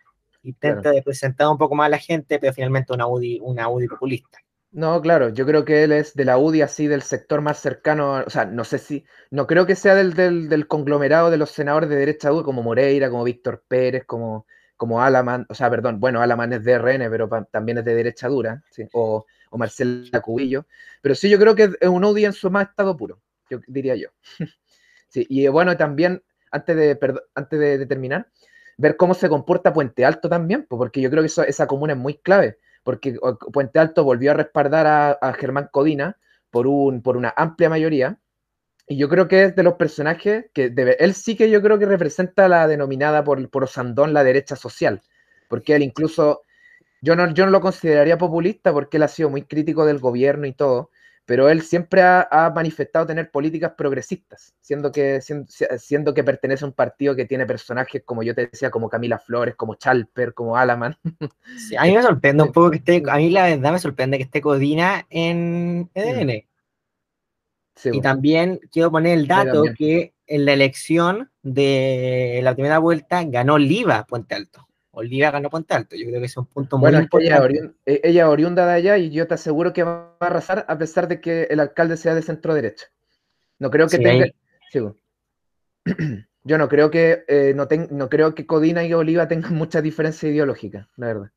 [0.45, 4.37] intenta representar un poco más a la gente, pero finalmente una UDI, una UDI populista.
[4.75, 8.25] No, claro, yo creo que él es de la UDI así del sector más cercano,
[8.27, 11.87] o sea, no sé si, no creo que sea del, del, conglomerado de los senadores
[11.89, 16.21] de derecha UDI como Moreira, como Víctor Pérez, como, como Alaman, o sea, perdón, bueno,
[16.21, 18.83] Alaman es de RN, pero también es de derecha dura, ¿sí?
[18.91, 20.65] o, o Marcela Cubillo,
[21.01, 23.95] pero sí yo creo que es un UDI en su más estado puro, yo diría
[23.95, 24.09] yo.
[25.07, 26.99] sí, y bueno, también, antes de,
[27.33, 28.27] antes de terminar,
[28.75, 32.15] ver cómo se comporta Puente Alto también, porque yo creo que esa comuna es muy
[32.17, 33.17] clave, porque
[33.51, 36.17] Puente Alto volvió a respaldar a, Germán Codina
[36.51, 38.19] por, un, por una amplia mayoría,
[38.87, 41.87] y yo creo que es de los personajes que él sí que yo creo que
[41.87, 45.01] representa la denominada por, por Osandón la derecha social,
[45.49, 46.43] porque él incluso,
[47.01, 50.45] yo no, yo no lo consideraría populista porque él ha sido muy crítico del gobierno
[50.45, 50.91] y todo,
[51.25, 56.73] pero él siempre ha, manifestado tener políticas progresistas, siendo que, siendo, que pertenece a un
[56.73, 60.97] partido que tiene personajes, como yo te decía, como Camila Flores, como Chalper, como Alaman.
[61.77, 64.23] a mí me sorprende un poco que esté, a mí la verdad me sorprende que
[64.23, 66.45] esté Codina en EDN.
[67.91, 73.57] y también quiero poner el dato que en la elección de la primera vuelta ganó
[73.57, 74.67] Liva Puente Alto.
[74.95, 75.95] Olivia ganó Puente Alto.
[75.95, 77.73] Yo creo que es un punto muy importante.
[77.85, 81.07] Eh, ella, oriunda de allá y yo te aseguro que va a arrasar a pesar
[81.07, 82.85] de que el alcalde sea de centro derecha.
[83.59, 84.25] No creo que tenga.
[86.47, 90.29] Yo no creo que eh, no, no creo que Codina y Oliva tengan mucha diferencia
[90.29, 91.31] ideológica, la verdad.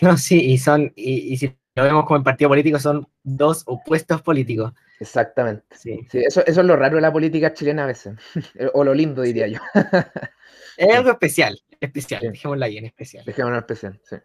[0.00, 4.22] No, sí, y son, y, si lo vemos como el partido político, son dos opuestos
[4.22, 4.72] políticos.
[4.98, 5.64] Exactamente.
[5.76, 6.06] Sí.
[6.10, 8.14] eso, eso es lo raro de la política chilena a veces.
[8.72, 9.60] o lo lindo, diría yo.
[10.76, 11.60] es algo especial.
[11.80, 13.24] Especial, dejémoslo ahí en especial.
[13.24, 14.16] Dejémoslo en especial, sí.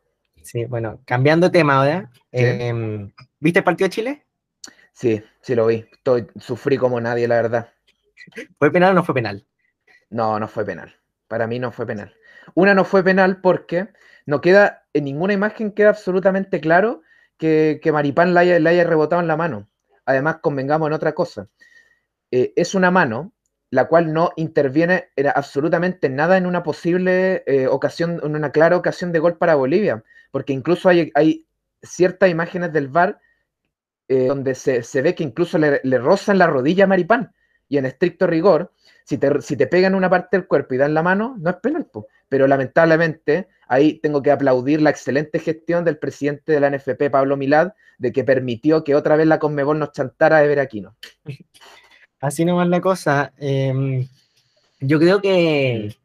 [0.43, 2.09] Sí, bueno, cambiando de tema ahora.
[2.31, 4.25] Em, ¿Viste el partido de Chile?
[4.91, 5.85] Sí, sí lo vi.
[5.91, 7.73] Estoy, sufrí como nadie, la verdad.
[8.57, 9.45] ¿Fue penal o no fue penal?
[10.09, 10.95] No, no fue penal.
[11.27, 12.13] Para mí no fue penal.
[12.55, 13.89] Una no fue penal porque
[14.25, 17.01] no queda, en ninguna imagen queda absolutamente claro
[17.37, 19.69] que, que Maripán la haya, rebotado en la mano.
[20.05, 21.47] Además, convengamos en otra cosa.
[22.31, 23.33] Eh, es una mano
[23.71, 29.11] la cual no interviene absolutamente nada en una posible eh, ocasión, en una clara ocasión
[29.11, 31.47] de gol para Bolivia, porque incluso hay,
[31.81, 33.19] ciertas imágenes del VAR
[34.07, 37.33] eh, donde se, ve que incluso le, le rozan la rodilla a Maripán,
[37.69, 38.73] y en estricto rigor,
[39.05, 41.55] si te, si te pegan una parte del cuerpo y dan la mano, no es
[41.55, 41.87] penal,
[42.27, 47.37] pero lamentablemente ahí tengo que aplaudir la excelente gestión del presidente de la NFP, Pablo
[47.37, 50.97] Milad, de que permitió que otra vez la Conmebol nos chantara de Veraquino.
[52.21, 53.33] Así nomás la cosa.
[53.37, 54.07] Em,
[54.79, 55.95] yo creo que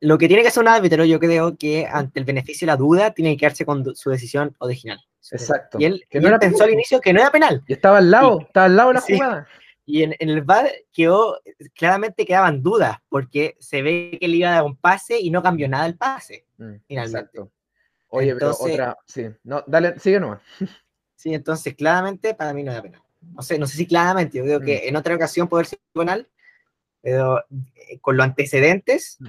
[0.00, 2.76] lo que tiene que hacer un árbitro, yo creo que ante el beneficio de la
[2.76, 5.00] duda, tiene que quedarse con su decisión original.
[5.30, 5.78] Exacto.
[5.80, 7.62] Y él, que no pensó al inicio que no era penal.
[7.66, 9.48] Y estaba al lado, estaba al lado de la jugada.
[9.86, 11.40] Y en, el VAR quedó,
[11.74, 15.42] claramente quedaban dudas, porque se ve que él iba a dar un pase y no
[15.42, 17.50] cambió nada el pase, mm, Exacto.
[18.08, 20.40] Oye, pero otra, sí, no, dale, sigue nomás.
[21.16, 24.44] Sí, entonces claramente para mí no era penal no sé, no sé si claramente, yo
[24.44, 24.88] creo que mm.
[24.88, 26.28] en otra ocasión puede ser penal,
[27.00, 29.28] pero eh, con los antecedentes, mm.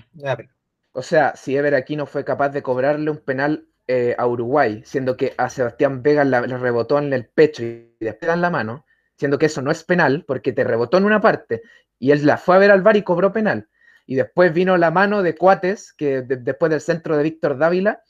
[0.93, 4.81] O sea, si Ever aquí no fue capaz de cobrarle un penal eh, a Uruguay,
[4.85, 8.85] siendo que a Sebastián Vega le rebotó en el pecho y después dan la mano,
[9.17, 11.61] siendo que eso no es penal porque te rebotó en una parte
[11.97, 13.69] y él la fue a ver al bar y cobró penal.
[14.05, 18.01] Y después vino la mano de Cuates, que después del centro de Víctor Dávila,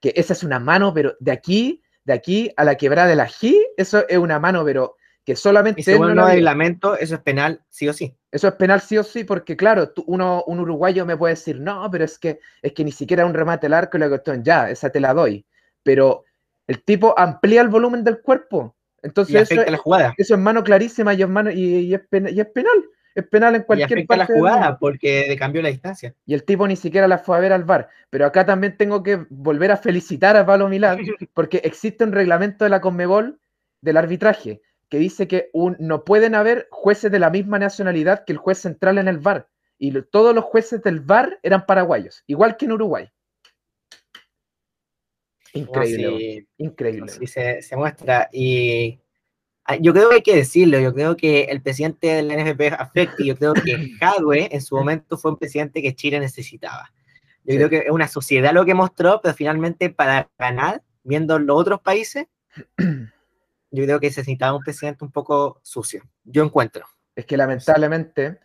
[0.00, 3.28] que esa es una mano, pero de aquí, de aquí a la quebrada de la
[3.28, 5.80] G, eso es una mano, pero que solamente...
[5.80, 8.14] Y según no reglamento, eso es penal sí o sí.
[8.30, 11.88] Eso es penal sí o sí, porque claro, uno, un uruguayo me puede decir, no,
[11.90, 14.68] pero es que, es que ni siquiera un remate el arco y la cuestión, ya,
[14.68, 15.46] esa te la doy.
[15.82, 16.24] Pero
[16.66, 18.76] el tipo amplía el volumen del cuerpo.
[19.02, 20.14] Entonces, eso, la jugada.
[20.16, 22.84] eso es mano clarísima y es, mano, y, es, penal, y es penal.
[23.14, 26.14] Es penal en cualquier y parte la jugada porque cambió la distancia.
[26.26, 27.88] Y el tipo ni siquiera la fue a ver al bar.
[28.10, 30.98] Pero acá también tengo que volver a felicitar a Pablo Milán
[31.34, 33.38] porque existe un reglamento de la Conmebol
[33.80, 38.38] del arbitraje que dice que no pueden haber jueces de la misma nacionalidad que el
[38.38, 39.48] juez central en el VAR.
[39.78, 43.10] Y todos los jueces del VAR eran paraguayos, igual que en Uruguay.
[45.54, 47.12] Increíble, increíble.
[47.12, 48.28] Sí, se, se, muestra.
[48.32, 49.00] Y
[49.64, 53.22] ah, yo creo que hay que decirlo, yo creo que el presidente del NFP afecta
[53.22, 56.92] y yo creo que Jadwe en su momento fue un presidente que Chile necesitaba.
[57.44, 61.56] Yo creo que es una sociedad lo que mostró, pero finalmente para ganar, viendo los
[61.60, 62.26] otros países,
[63.74, 66.02] yo creo que se necesitaba un presidente un poco sucio.
[66.24, 66.86] Yo encuentro.
[67.16, 68.38] Es que lamentablemente,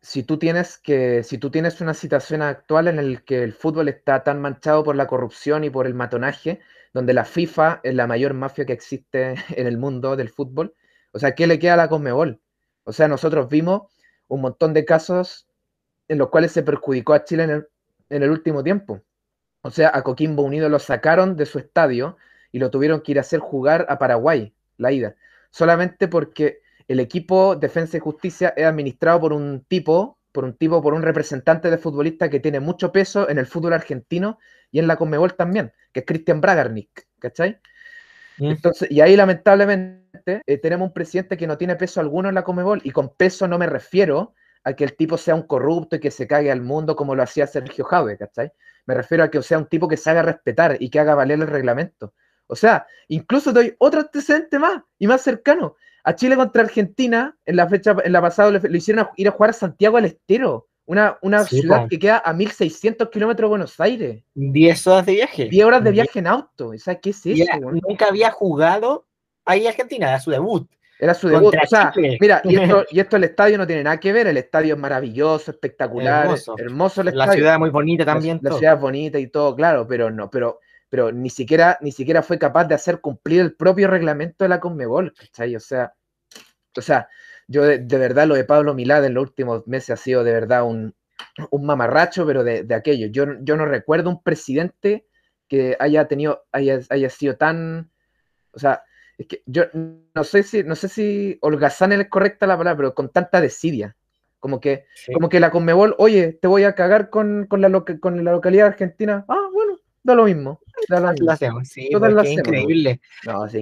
[0.00, 3.88] si tú tienes que, si tú tienes una situación actual en la que el fútbol
[3.88, 6.60] está tan manchado por la corrupción y por el matonaje,
[6.92, 10.74] donde la FIFA es la mayor mafia que existe en el mundo del fútbol,
[11.12, 12.40] o sea, ¿qué le queda a la Conmebol?
[12.84, 13.82] O sea, nosotros vimos
[14.26, 15.48] un montón de casos
[16.08, 17.68] en los cuales se perjudicó a Chile en el,
[18.10, 19.02] en el último tiempo.
[19.62, 22.16] O sea, a Coquimbo Unido lo sacaron de su estadio
[22.52, 25.16] y lo tuvieron que ir a hacer jugar a Paraguay, la ida,
[25.50, 30.82] solamente porque el equipo Defensa y Justicia es administrado por un tipo, por un tipo,
[30.82, 34.38] por un representante de futbolista que tiene mucho peso en el fútbol argentino
[34.70, 37.58] y en la Conmebol también, que es Cristian Bragarnik, ¿cachai?
[38.38, 38.50] Mm.
[38.52, 42.44] Entonces, y ahí lamentablemente eh, tenemos un presidente que no tiene peso alguno en la
[42.44, 44.34] Conmebol, y con peso no me refiero
[44.64, 47.22] a que el tipo sea un corrupto y que se cague al mundo como lo
[47.22, 48.52] hacía Sergio Jaude, ¿cachai?
[48.86, 51.40] Me refiero a que sea un tipo que se haga respetar y que haga valer
[51.40, 52.14] el reglamento.
[52.48, 55.76] O sea, incluso doy otro antecedente más y más cercano.
[56.02, 59.50] A Chile contra Argentina, en la fecha, en la pasada, le, hicieron ir a jugar
[59.50, 64.22] a Santiago al Estero, una, una ciudad que queda a 1600 kilómetros de Buenos Aires.
[64.34, 65.48] 10 horas de viaje.
[65.50, 66.68] 10 horas de viaje en auto.
[66.68, 67.44] O sea, ¿qué es eso?
[67.60, 69.06] nunca había jugado
[69.44, 70.68] ahí Argentina, era su debut.
[70.98, 71.54] Era su debut.
[71.62, 74.26] O sea, mira, y esto, y esto el estadio no tiene nada que ver.
[74.26, 77.26] El estadio es maravilloso, espectacular, hermoso, hermoso el estadio.
[77.26, 78.40] La ciudad es muy bonita también.
[78.42, 82.22] La, ciudad es bonita y todo, claro, pero no, pero, pero ni siquiera, ni siquiera
[82.22, 85.54] fue capaz de hacer cumplir el propio reglamento de la Conmebol, ¿cachai?
[85.56, 85.94] O sea,
[86.76, 87.08] o sea,
[87.46, 90.64] yo de, verdad lo de Pablo Milad en los últimos meses ha sido de verdad
[90.64, 90.94] un,
[91.52, 93.08] mamarracho, pero de, aquello.
[93.08, 95.06] Yo, yo no recuerdo un presidente
[95.48, 97.90] que haya tenido, haya, haya sido tan,
[98.52, 98.82] o sea,
[99.16, 102.94] es que yo no sé si, no sé si holgazán es correcta la palabra, pero
[102.94, 103.96] con tanta desidia.
[104.38, 107.68] Como que, como que la Conmebol, oye, te voy a cagar con, con, la,
[108.00, 109.24] con la localidad argentina.
[109.28, 109.47] Ah,
[110.08, 110.60] da lo mismo.
[110.88, 111.30] Da lo mismo.
[111.30, 113.00] hacemos, sí, es increíble.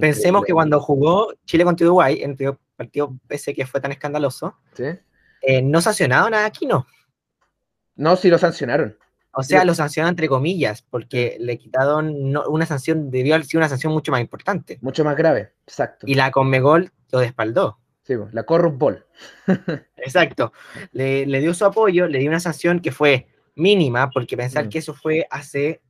[0.00, 4.56] Pensemos que cuando jugó Chile contra Uruguay, en el partido ese que fue tan escandaloso,
[5.42, 6.86] eh, no sancionado nada aquí, ¿no?
[7.96, 8.96] No, sí lo sancionaron.
[9.38, 13.68] O sea, lo sancionaron entre comillas, porque le quitaron una sanción, debió haber sido una
[13.68, 14.78] sanción mucho más importante.
[14.80, 16.06] Mucho más grave, exacto.
[16.08, 17.78] Y la Conmegol lo despaldó.
[18.02, 19.04] Sí, la Corrupbol.
[19.96, 20.52] exacto.
[20.92, 24.68] Le, dio su apoyo, le dio una sanción que fue mínima, porque pensar mm.
[24.70, 25.82] que eso fue hace,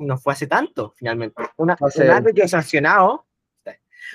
[0.00, 1.42] no fue hace tanto, finalmente.
[1.56, 3.26] Una, Una vez sancionado,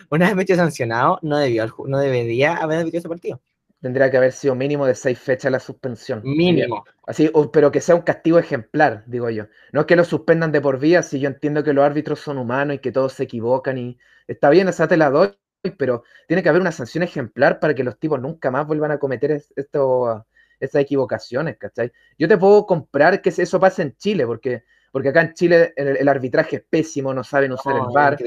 [0.10, 3.42] una vez metido sancionado, no, debió, no debería haber metido ese partido.
[3.82, 6.22] Tendría que haber sido mínimo de seis fechas la suspensión.
[6.24, 6.86] Mínimo.
[7.06, 9.46] Así, pero que sea un castigo ejemplar, digo yo.
[9.72, 12.38] No es que lo suspendan de por vida, si yo entiendo que los árbitros son
[12.38, 15.38] humanos y que todos se equivocan y está bien, esa te la doy,
[15.78, 18.98] pero tiene que haber una sanción ejemplar para que los tipos nunca más vuelvan a
[18.98, 20.26] cometer esto,
[20.60, 21.92] estas equivocaciones, ¿cachai?
[22.18, 24.64] Yo te puedo comprar que eso pase en Chile, porque
[24.96, 28.18] porque acá en Chile el, arbitraje es pésimo, no saben usar el bar,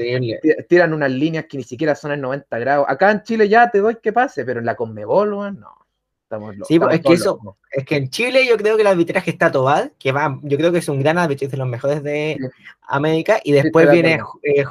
[0.67, 2.85] tiran unas líneas que ni siquiera son en 90 grados.
[2.87, 5.87] Acá en Chile ya te doy que pase, pero en la Conmebol, no.
[6.21, 8.87] Estamos locos, sí, pues, es que eso, es que en Chile yo creo que el
[8.87, 12.03] arbitraje está tobal, que va, yo creo que es un gran arbitraje de los mejores
[12.03, 12.37] de
[12.81, 14.63] América, y después viene eh,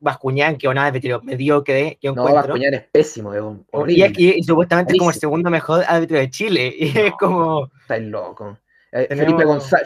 [0.00, 4.12] Bascuñán, que es un árbitro mediocre, que No, Bascuñán es pésimo, es horrible.
[4.16, 7.70] Y, supuestamente es como el segundo mejor árbitro de Chile, y es como...
[7.80, 8.58] Está loco.
[8.92, 9.14] Eh,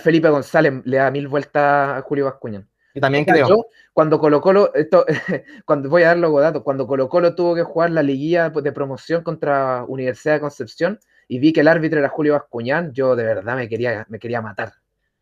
[0.01, 2.69] Felipe, González, le da mil vueltas a Julio Bascuñán.
[2.95, 3.67] Yo también creo.
[3.93, 5.07] cuando Colo Colo, esto,
[5.65, 8.73] cuando voy a dar los datos, cuando Colo Colo tuvo que jugar la liguilla de
[8.73, 13.25] promoción contra Universidad de Concepción y vi que el árbitro era Julio Bascuñán, yo de
[13.25, 14.75] verdad me quería, me quería matar.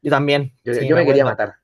[0.03, 0.53] Yo también.
[0.65, 1.55] Yo, me, quería matar.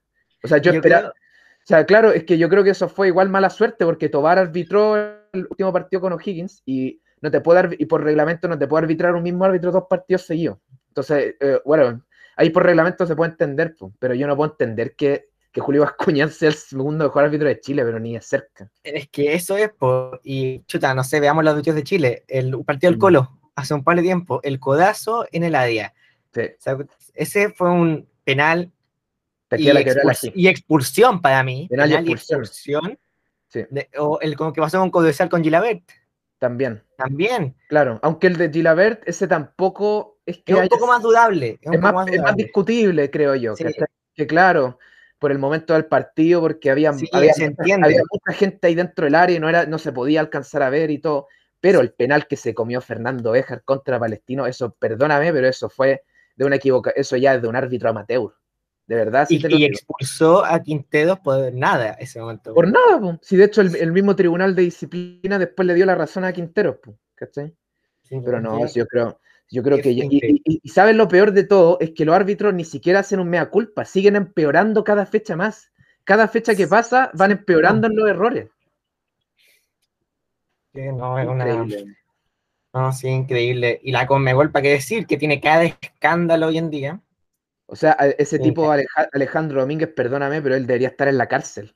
[0.42, 1.08] O sea, yo, esperaba.
[1.08, 4.38] O sea, claro, es que yo creo que eso fue igual mala suerte porque Tobar
[4.38, 8.68] arbitró el último partido con O'Higgins y no te puede y por reglamento no te
[8.68, 10.58] puede arbitrar un mismo árbitro dos partidos seguidos.
[10.96, 12.02] Entonces, eh, bueno,
[12.36, 16.30] ahí por reglamento se puede entender, pero yo no puedo entender que, que Julio Bascuñán
[16.32, 18.70] sea el segundo mejor árbitro de Chile, pero ni de cerca.
[18.82, 19.72] Es que eso es,
[20.24, 22.24] y chuta, no sé, veamos los árbitros de Chile.
[22.28, 23.00] El partido del mm.
[23.00, 25.92] Colo, hace un par de tiempo, el codazo en el ADIA.
[27.14, 28.72] ese fue un penal
[29.54, 31.66] y, expulsión para mí.
[31.68, 32.98] Penal, y expulsión.
[33.98, 35.82] o el como que pasó con Codesal con Gilabert.
[36.38, 36.82] También.
[36.96, 37.54] También.
[37.68, 40.54] Claro, aunque el de Gilabert, ese tampoco es que.
[40.54, 41.58] un poco más dudable.
[41.62, 43.54] Es, más, discutible, creo yo.
[44.14, 44.78] Que, claro,
[45.18, 49.40] por el momento del partido, porque había, había, mucha, gente ahí dentro del área y
[49.40, 51.28] no, era, no se podía alcanzar a ver y todo.
[51.60, 56.02] Pero el penal que se comió Fernando Ejar contra Palestino, eso, perdóname, pero eso fue
[56.34, 58.34] de una equivocación, eso ya es de un árbitro amateur.
[58.86, 59.26] De verdad.
[59.28, 62.54] y, expulsó a Quinteros por nada ese momento.
[62.54, 66.24] Por nada, Si de hecho el, mismo tribunal de disciplina después le dio la razón
[66.24, 66.76] a Quinteros,
[67.14, 67.52] ¿cachai?
[68.24, 69.18] pero no, yo creo,
[69.50, 69.90] yo creo que...
[69.90, 71.78] Y, y, ¿saben lo peor de todo?
[71.80, 75.70] Es que los árbitros ni siquiera hacen un mea culpa, siguen empeorando cada fecha más.
[76.04, 78.48] Cada fecha que pasa van empeorando en los errores.
[80.74, 81.96] no, es increíble.
[82.72, 83.80] No, sí, increíble.
[83.82, 85.06] Y la Conmebol, ¿para qué decir?
[85.06, 87.00] Que tiene cada escándalo hoy en día.
[87.66, 91.74] O sea, ese tipo Alejandro Domínguez, perdóname, pero él debería estar en la cárcel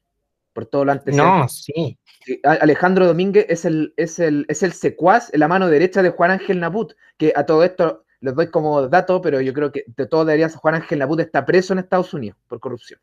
[0.53, 1.15] por todo lo antes.
[1.15, 1.99] No, sí.
[2.45, 6.61] Alejandro Domínguez es el, es, el, es el secuaz, la mano derecha de Juan Ángel
[6.61, 10.25] Naput, que a todo esto les doy como dato, pero yo creo que de todo
[10.25, 13.01] debería Juan Ángel Naput está preso en Estados Unidos por corrupción.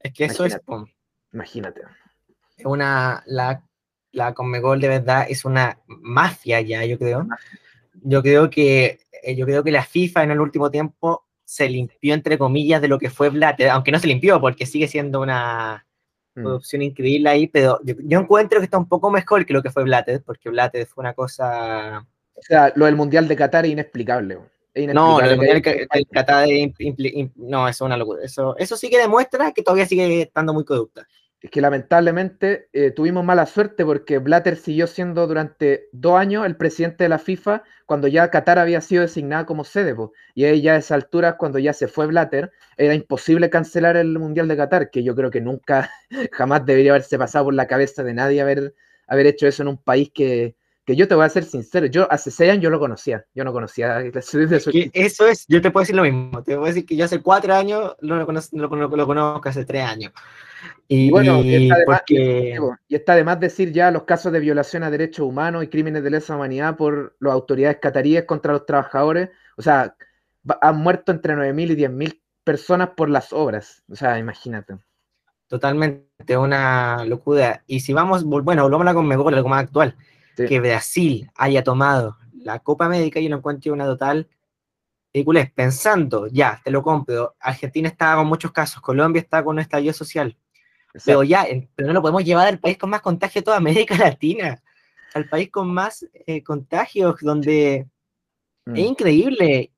[0.00, 0.60] Es que eso es.
[1.32, 1.82] Imagínate.
[2.56, 3.22] Es una.
[3.26, 3.62] La
[4.12, 7.26] la Conmebol de verdad es una mafia ya, yo creo.
[8.02, 12.12] Yo creo que eh, yo creo que la FIFA en el último tiempo se limpió
[12.12, 15.86] entre comillas de lo que fue Blatter, aunque no se limpió porque sigue siendo una
[16.34, 16.42] mm.
[16.42, 19.82] producción increíble ahí, pero yo, encuentro que está un poco mejor que lo que fue
[19.84, 24.38] Blatter, porque Blatter fue una cosa o sea, lo del Mundial de Qatar es inexplicable.
[24.92, 26.46] no, lo del Mundial de Qatar
[27.36, 28.22] no, eso es una locura.
[28.22, 31.08] Eso, eso sí que demuestra que todavía sigue estando muy producta
[31.40, 36.56] es que lamentablemente eh, tuvimos mala suerte porque Blatter siguió siendo durante dos años el
[36.56, 39.94] presidente de la FIFA cuando ya Qatar había sido designada como sede.
[40.34, 44.18] Y ahí ya a esa altura, cuando ya se fue Blatter, era imposible cancelar el
[44.18, 45.90] Mundial de Qatar, que yo creo que nunca,
[46.32, 48.74] jamás debería haberse pasado por la cabeza de nadie haber,
[49.06, 52.10] haber hecho eso en un país que, que yo te voy a ser sincero, yo
[52.10, 54.00] hace seis años yo lo conocía, yo no conocía
[54.92, 57.54] eso es, yo te puedo decir lo mismo, te puedo decir que yo hace cuatro
[57.54, 60.12] años lo, conozco, lo conozco hace tres años.
[60.90, 61.70] Y, bueno, y
[62.88, 66.10] está, de más, decir ya los casos de violación a derechos humanos y crímenes de
[66.10, 69.28] lesa humanidad por las autoridades cataríes contra los trabajadores.
[69.58, 69.94] O sea,
[70.62, 73.82] han muerto entre 9.000 y 10.000 personas por las obras.
[73.90, 74.78] O sea, imagínate.
[75.46, 77.62] Totalmente, una locura.
[77.66, 79.94] Y si vamos, bueno, volvamos a la Conmebol, algo más actual.
[80.36, 84.28] Que Brasil haya tomado la Copa América, y lo encuentro una total
[85.12, 85.50] ridiculez.
[85.52, 89.92] Pensando, ya, te lo compro, Argentina estaba con muchos casos, Colombia está con un estallido
[89.92, 90.36] social
[91.04, 93.96] pero ya, pero no lo podemos llevar al país con más contagio de toda América
[93.98, 94.62] Latina,
[95.14, 97.86] al país con más eh, contagios, donde
[98.66, 98.76] es mm.
[98.76, 99.72] increíble.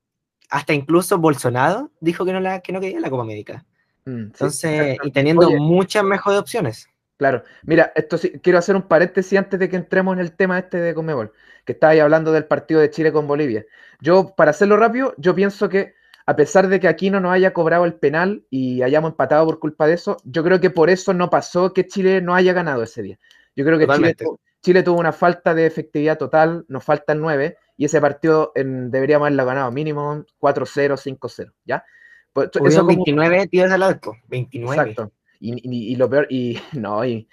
[0.51, 3.65] Hasta incluso Bolsonaro dijo que no, la, que no quería la Copa América.
[4.05, 6.89] Mm, Entonces, y teniendo muchas mejores opciones.
[7.17, 10.59] Claro, mira, esto sí, quiero hacer un paréntesis antes de que entremos en el tema
[10.59, 11.33] este de Conmebol,
[11.67, 13.67] que estaba ahí hablando del partido de Chile con Bolivia.
[14.01, 15.95] Yo, para hacerlo rápido, yo pienso que
[16.31, 19.59] a pesar de que aquí no nos haya cobrado el penal y hayamos empatado por
[19.59, 22.85] culpa de eso, yo creo que por eso no pasó que Chile no haya ganado
[22.85, 23.19] ese día.
[23.57, 24.15] Yo creo que
[24.63, 29.27] Chile, tuvo una falta de efectividad total, nos falta el 9, y ese partido deberíamos
[29.27, 31.85] haberlo ganado mínimo 4-0, 5-0, ¿ya?
[32.33, 34.77] Pues, eso 29 tiros al arco, 29.
[34.77, 35.13] Exacto.
[35.41, 37.29] Y, lo peor, y no, y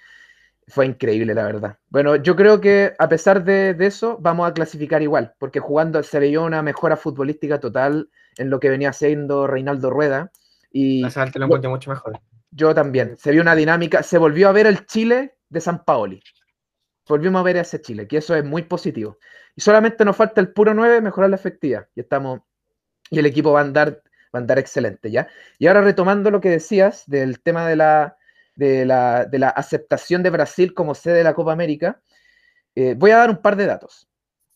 [0.66, 1.78] fue increíble, la verdad.
[1.88, 6.02] Bueno, yo creo que a pesar de, de, eso, vamos a clasificar igual, porque jugando
[6.02, 10.32] se veía una mejora futbolística total en lo que venía haciendo Reinaldo Rueda.
[10.70, 12.20] Y te lo encuentro mucho mejor.
[12.50, 13.16] Yo también.
[13.18, 16.22] Se vio una dinámica, se volvió a ver el Chile de San Paoli.
[17.06, 19.18] Volvimos a ver ese Chile, que eso es muy positivo.
[19.56, 21.88] Y solamente nos falta el puro 9, mejorar la efectividad.
[21.94, 22.40] Y estamos,
[23.10, 24.02] y el equipo va a andar,
[24.34, 25.28] va a andar excelente, ¿ya?
[25.58, 28.16] Y ahora retomando lo que decías del tema de la,
[28.54, 32.00] de la, de la aceptación de Brasil como sede de la Copa América,
[32.74, 34.08] eh, voy a dar un par de datos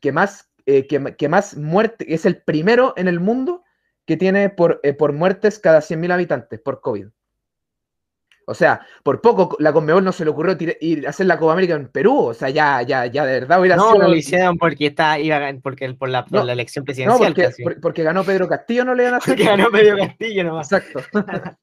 [0.00, 3.62] que más, eh, que, más muerte, es el primero en el mundo
[4.06, 7.08] que tiene por, eh, por muertes cada 100.000 habitantes por COVID.
[8.46, 11.52] O sea, por poco la Conmebol no se le ocurrió ir a hacer la Copa
[11.52, 12.26] América en Perú.
[12.26, 15.40] O sea, ya, ya, ya de verdad hubiera no, No, lo hicieron porque está, iba,
[15.62, 17.34] porque por la, por la elección presidencial.
[17.36, 19.36] No, porque, ganó Pedro Castillo, no le iban a hacer.
[19.36, 20.72] Porque ganó Pedro Castillo nomás.
[20.72, 21.00] Exacto.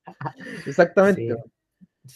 [0.66, 1.22] Exactamente.
[1.22, 1.51] Sí,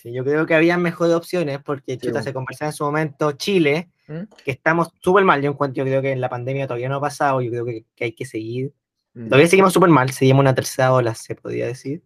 [0.04, 4.24] yo creo que había mejores opciones porque se conversaba en su momento Chile, ¿Mm?
[4.44, 5.42] que estamos súper mal.
[5.42, 7.86] Yo encuentro, yo creo que en la pandemia todavía no ha pasado, yo creo que,
[8.00, 8.74] hay que seguir.
[9.14, 9.26] Mm.
[9.26, 12.04] Todavía seguimos súper mal, seguimos una tercera ola, se podría decir.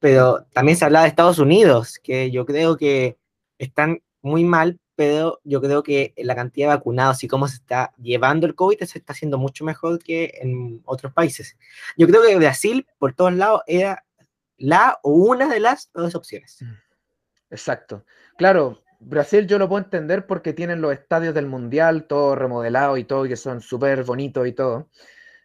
[0.00, 3.18] Pero también se habla de Estados Unidos, que yo creo que
[3.58, 7.92] están muy mal, pero yo creo que la cantidad de vacunados y cómo se está
[8.02, 11.56] llevando el COVID se está haciendo mucho mejor que en otros países.
[11.96, 14.04] Yo creo que Brasil, por todos lados, era
[14.56, 16.58] la o una de las dos opciones.
[16.60, 16.87] Mm.
[17.50, 18.04] Exacto.
[18.36, 23.04] Claro, Brasil yo lo puedo entender porque tienen los estadios del Mundial, todo remodelado y
[23.04, 24.88] todo, que son súper bonitos y todo.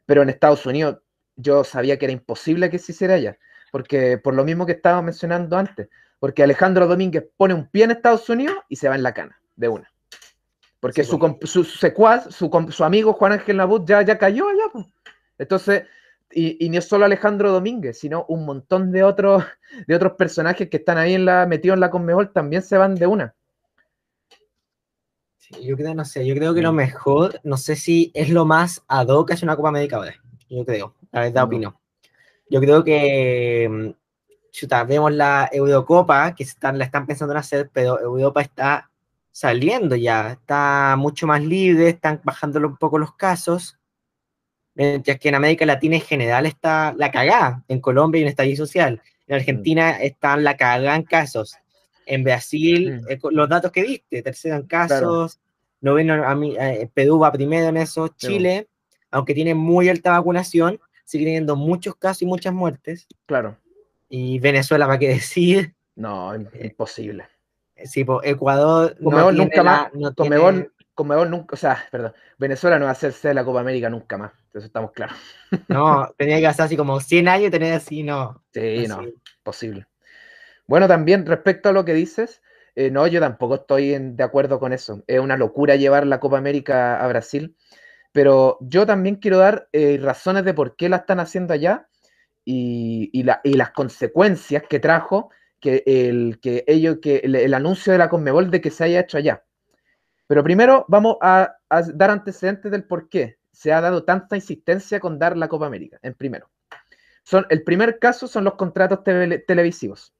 [0.06, 1.00] Pero en Estados Unidos
[1.36, 3.38] yo sabía que era imposible que se hiciera allá,
[3.72, 5.90] porque por lo mismo que estaba mencionando antes,
[6.20, 9.40] porque Alejandro Domínguez pone un pie en Estados Unidos y se va en la cana,
[9.56, 9.92] de una.
[10.80, 14.86] Porque su, su, secuaz, su, su, amigo Juan Ángel Nabut ya, ya cayó allá.
[15.38, 15.84] Entonces,
[16.34, 19.44] y, no es solo Alejandro Domínguez, sino un montón de otros,
[19.88, 22.96] de otros personajes que están ahí en la, metidos en la Conmebol también se van
[22.96, 23.36] de una.
[25.38, 28.46] Sí, yo creo, no sé, yo creo que lo mejor, no sé si es lo
[28.46, 30.16] más ad hoc que es una Copa América ahora.
[30.50, 31.80] Yo creo, la verdad opino.
[32.50, 37.70] Yo creo que, mm, chuta, vemos la Eurocopa, que están, la están pensando en hacer,
[37.74, 38.90] pero Europa está
[39.32, 43.80] saliendo ya, está mucho más libre, están bajando un poco los casos
[44.76, 48.66] mientras que en América Latina en general está la cagada, en Colombia hay un estallido
[48.66, 50.04] social, en Argentina mm.
[50.04, 51.58] están la cagada en casos,
[52.06, 53.12] en Brasil, mm.
[53.12, 55.40] eh, los datos que viste, tercero en casos,
[55.82, 58.68] noveno, a mí, eh, Perú va primero en eso, Chile,
[59.12, 63.08] aunque tiene muy alta vacunación, sigue teniendo muchos casos y muchas muertes.
[63.26, 63.58] Claro.
[64.10, 65.74] Y Venezuela, ¿para qué decir?
[65.96, 67.26] No, imposible.
[67.84, 68.96] Sí, pues Ecuador.
[69.00, 69.94] no nunca más.
[69.94, 70.14] No
[70.96, 74.32] Conmebol nunca, o sea, perdón, Venezuela no va a hacerse la Copa América nunca más,
[74.54, 75.18] eso estamos claros.
[75.68, 78.44] No, tenía que hacer así como 100 años y tener así, no.
[78.54, 79.02] Sí, no,
[79.42, 79.88] posible.
[80.68, 82.42] Bueno, también respecto a lo que dices,
[82.76, 85.04] eh, no, yo tampoco estoy de acuerdo con eso.
[85.08, 87.56] Es una locura llevar la Copa América a Brasil,
[88.12, 91.88] pero yo también quiero dar eh, razones de por qué la están haciendo allá
[92.46, 95.30] y, y, las consecuencias que trajo
[95.60, 99.18] que el, que ello, que el anuncio de la Conmebol de que se haya hecho
[99.18, 99.44] allá.
[100.28, 105.20] Pero primero vamos a, dar antecedentes del por qué se ha dado tanta insistencia con
[105.20, 106.00] dar la Copa América.
[106.02, 106.50] En primero,
[107.24, 110.14] son, el primer caso son los contratos televisivos.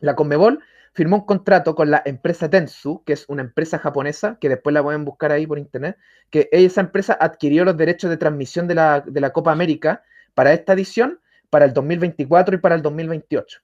[0.00, 0.60] La Conmebol
[0.92, 4.82] firmó un contrato con la empresa Tensu, que es una empresa japonesa, que después la
[4.82, 5.96] pueden buscar ahí por internet,
[6.30, 10.04] que esa empresa adquirió los derechos de transmisión de la, de la Copa América
[10.34, 11.20] para esta edición,
[11.50, 13.60] para el 2024 y para el 2028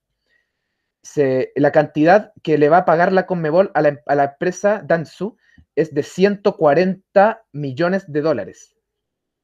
[1.56, 5.36] la cantidad que le va a pagar la Conmebol a la, empresa Dansu
[5.76, 8.76] es de 140 millones de dólares.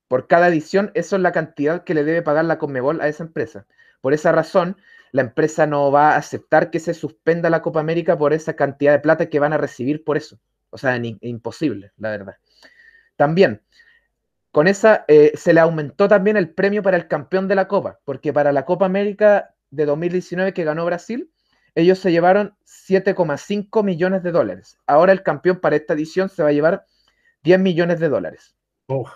[0.08, 3.24] Por cada edición, eso es la cantidad que le debe pagar la Conmebol a esa
[3.24, 3.66] empresa.
[4.00, 4.76] Por esa razón,
[5.12, 8.92] la empresa no va a aceptar que se suspenda la Copa América por esa cantidad
[8.92, 10.38] de plata que van a recibir por eso.
[10.70, 12.36] O sea, imposible, la verdad.
[13.16, 13.62] También,
[14.52, 17.98] con esa eh, se le aumentó también el premio para el campeón de la Copa,
[18.04, 21.30] porque para la Copa América de 2019 que ganó Brasil,
[21.76, 24.78] ellos se llevaron 7,5 millones de dólares.
[24.86, 26.86] Ahora el campeón para esta edición se va a llevar
[27.44, 28.56] 10 millones de dólares.
[28.88, 29.06] O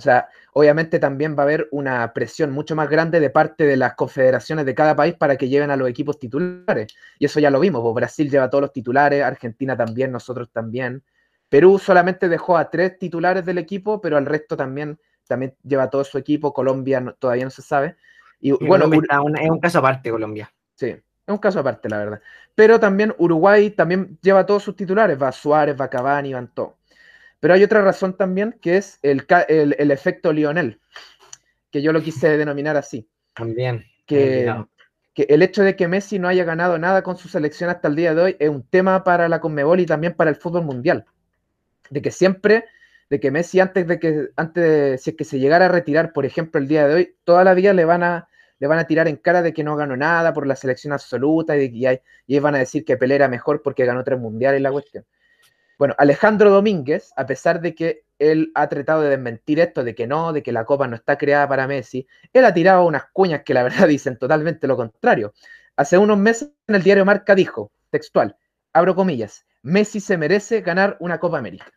[0.00, 3.94] sea, obviamente también va a haber una presión mucho más grande de parte de las
[3.94, 6.92] confederaciones de cada país para que lleven a los equipos titulares.
[7.20, 7.82] Y eso ya lo vimos.
[7.82, 11.04] Pues Brasil lleva todos los titulares, Argentina también, nosotros también.
[11.48, 14.98] Perú solamente dejó a tres titulares del equipo, pero al resto también,
[15.28, 16.52] también lleva todo su equipo.
[16.52, 17.96] Colombia todavía no se sabe.
[18.40, 20.52] Y, bueno, es un caso aparte Colombia.
[20.74, 20.96] Sí,
[21.26, 22.20] es un caso aparte, la verdad.
[22.54, 25.20] Pero también Uruguay también lleva todos sus titulares.
[25.20, 26.76] Va Suárez, va Cavani, van todo.
[27.40, 30.80] Pero hay otra razón también que es el, el, efecto Lionel,
[31.70, 33.08] que yo lo quise denominar así.
[33.34, 33.86] También.
[34.06, 34.52] Que,
[35.14, 37.96] que el hecho de que Messi no haya ganado nada con su selección hasta el
[37.96, 41.04] día de hoy es un tema para la Conmebol y también para el fútbol mundial.
[41.90, 42.64] De que siempre,
[43.10, 46.12] de que Messi antes de que, antes de, si es que se llegara a retirar,
[46.12, 48.28] por ejemplo, el día de hoy, toda la vida le van a
[48.62, 51.56] le van a tirar en cara de que no ganó nada por la selección absoluta
[51.56, 54.70] y, y, y van a decir que Pelé era mejor porque ganó tres mundiales la
[54.70, 55.04] cuestión.
[55.80, 60.06] Bueno, Alejandro Domínguez, a pesar de que él ha tratado de desmentir esto, de que
[60.06, 63.42] no, de que la copa no está creada para Messi, él ha tirado unas cuñas
[63.44, 65.34] que la verdad dicen totalmente lo contrario.
[65.74, 68.36] Hace unos meses en el diario Marca dijo, textual,
[68.72, 71.72] abro comillas, Messi se merece ganar una Copa América.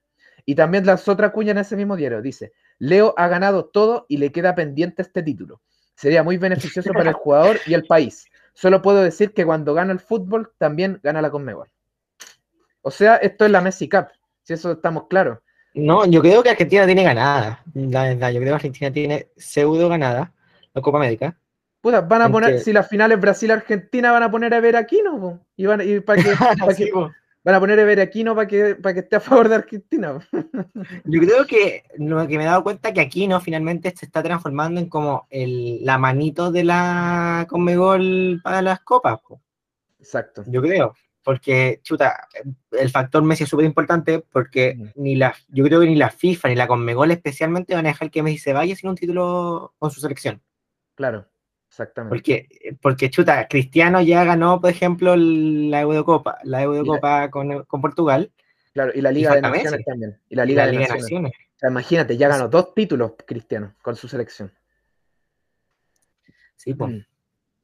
[0.45, 4.17] Y también lanzó otra cuña en ese mismo diario, dice, Leo ha ganado todo y
[4.17, 5.61] le queda pendiente este título.
[5.95, 8.25] Sería muy beneficioso para el jugador y el país.
[8.53, 11.69] Solo puedo decir que cuando gana el fútbol, también gana la Conmebol.
[12.81, 14.07] O sea, esto es la Messi Cup,
[14.43, 15.39] si eso estamos claros.
[15.73, 17.61] No, yo creo que Argentina tiene ganada.
[17.73, 20.31] La verdad, yo creo que Argentina tiene pseudo ganada
[20.73, 21.37] la Copa América.
[21.81, 25.39] Puta, van a poner, si las finales Brasil-Argentina van a poner a ver aquí, ¿no?
[25.55, 26.29] Y van, y para que,
[27.45, 30.19] van a poner a ver Aquino para que, para que esté a favor de Argentina.
[31.05, 34.81] Yo creo que lo que me he dado cuenta que Aquino finalmente se está transformando
[34.81, 39.19] en como el, la manito de la Conmebol para las copas.
[39.99, 40.43] Exacto.
[40.47, 40.95] Yo creo.
[41.21, 42.27] Porque, chuta,
[42.71, 46.49] el factor Messi es súper importante porque ni la, yo creo que ni la FIFA
[46.49, 49.91] ni la Conmebol especialmente van a dejar que Messi se vaya sin un título con
[49.91, 50.41] su selección.
[50.95, 51.27] Claro.
[51.75, 52.15] Exactamente.
[52.15, 52.47] Porque,
[52.81, 58.31] porque chuta, Cristiano ya ganó, por ejemplo, la Eurocopa, la Eurocopa con, con, Portugal.
[58.71, 60.17] Claro, y la Liga de Naciones también.
[60.29, 61.33] Y la Liga, de, Naciones.
[61.61, 64.53] imagínate, ya ganó dos títulos Cristiano con su selección.
[66.55, 67.05] Sí, pues.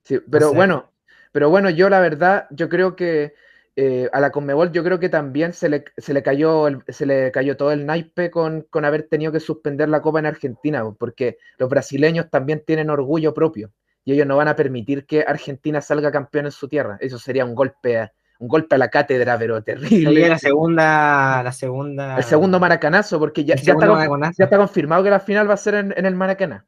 [0.04, 0.92] Sí, pero bueno,
[1.32, 3.34] pero bueno, yo la verdad, yo creo que
[3.78, 7.32] eh, a la Conmebol yo creo que también se le, se le, cayó, se le
[7.32, 11.38] cayó todo el naipe con, con haber tenido que suspender la Copa en Argentina, porque
[11.58, 13.72] los brasileños también tienen orgullo propio
[14.04, 16.98] y ellos no van a permitir que Argentina salga campeón en su tierra.
[17.00, 20.10] Eso sería un golpe, un golpe a la cátedra, pero terrible.
[20.10, 22.18] Sería la segunda, la segunda.
[22.18, 26.06] El segundo maracanazo, porque ya, ya, está, confirmado que la final va a ser en,
[26.06, 26.66] el Maracaná.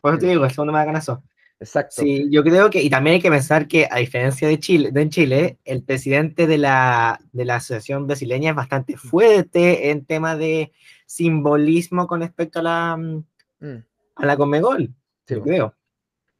[0.00, 1.22] Pues te digo, el segundo maracanazo.
[1.58, 2.00] Exacto.
[2.00, 5.02] Sí, yo creo que, y también hay que pensar que a diferencia de Chile, de
[5.02, 10.36] en Chile, el presidente de la, de la Asociación Brasileña es bastante fuerte en tema
[10.36, 10.72] de
[11.04, 13.84] simbolismo con respecto a la, mm.
[14.16, 14.94] a la Conmebol,
[15.26, 15.74] sí, yo creo.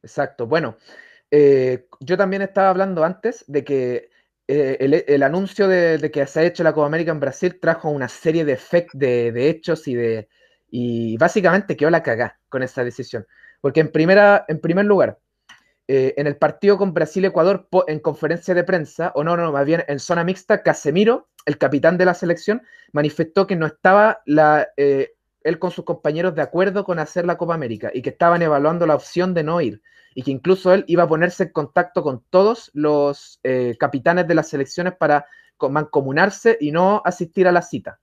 [0.03, 0.47] Exacto.
[0.47, 0.77] Bueno,
[1.29, 4.09] eh, yo también estaba hablando antes de que
[4.47, 8.09] eh, el, anuncio de, que se ha hecho la Copa América en Brasil trajo una
[8.09, 8.59] serie de,
[8.93, 10.27] de, hechos y de
[10.69, 13.25] y básicamente quedó la cagá con esta decisión.
[13.61, 15.19] Porque en, primera, en primer lugar,
[15.87, 19.83] eh, en el partido con Brasil-Ecuador, en conferencia de prensa, o no, no, más bien
[19.87, 22.61] en zona mixta, Casemiro, el capitán de la selección,
[22.93, 24.67] manifestó que no estaba la,
[25.43, 28.85] él con sus compañeros de acuerdo con hacer la Copa América y que estaban evaluando
[28.85, 29.81] la opción de no ir
[30.13, 34.35] y que incluso él iba a ponerse en contacto con todos los eh, capitanes de
[34.35, 35.25] las selecciones para
[35.59, 37.99] mancomunarse y no asistir a la cita.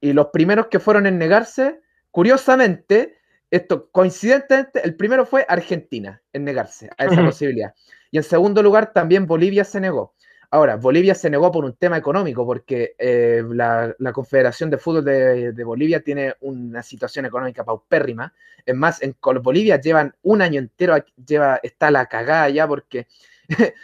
[0.00, 1.80] Y los primeros que fueron en negarse,
[2.10, 3.18] curiosamente,
[3.50, 7.74] esto coincidentemente, el primero fue Argentina en negarse a esa posibilidad.
[8.10, 10.14] Y en segundo lugar, también Bolivia se negó.
[10.50, 15.64] Ahora, Bolivia se negó por un tema económico, porque eh, la, Confederación de Fútbol de,
[15.64, 18.32] Bolivia tiene una situación económica paupérrima.
[18.64, 23.06] Es más, en Bolivia llevan un año entero, lleva, está la cagada ya, porque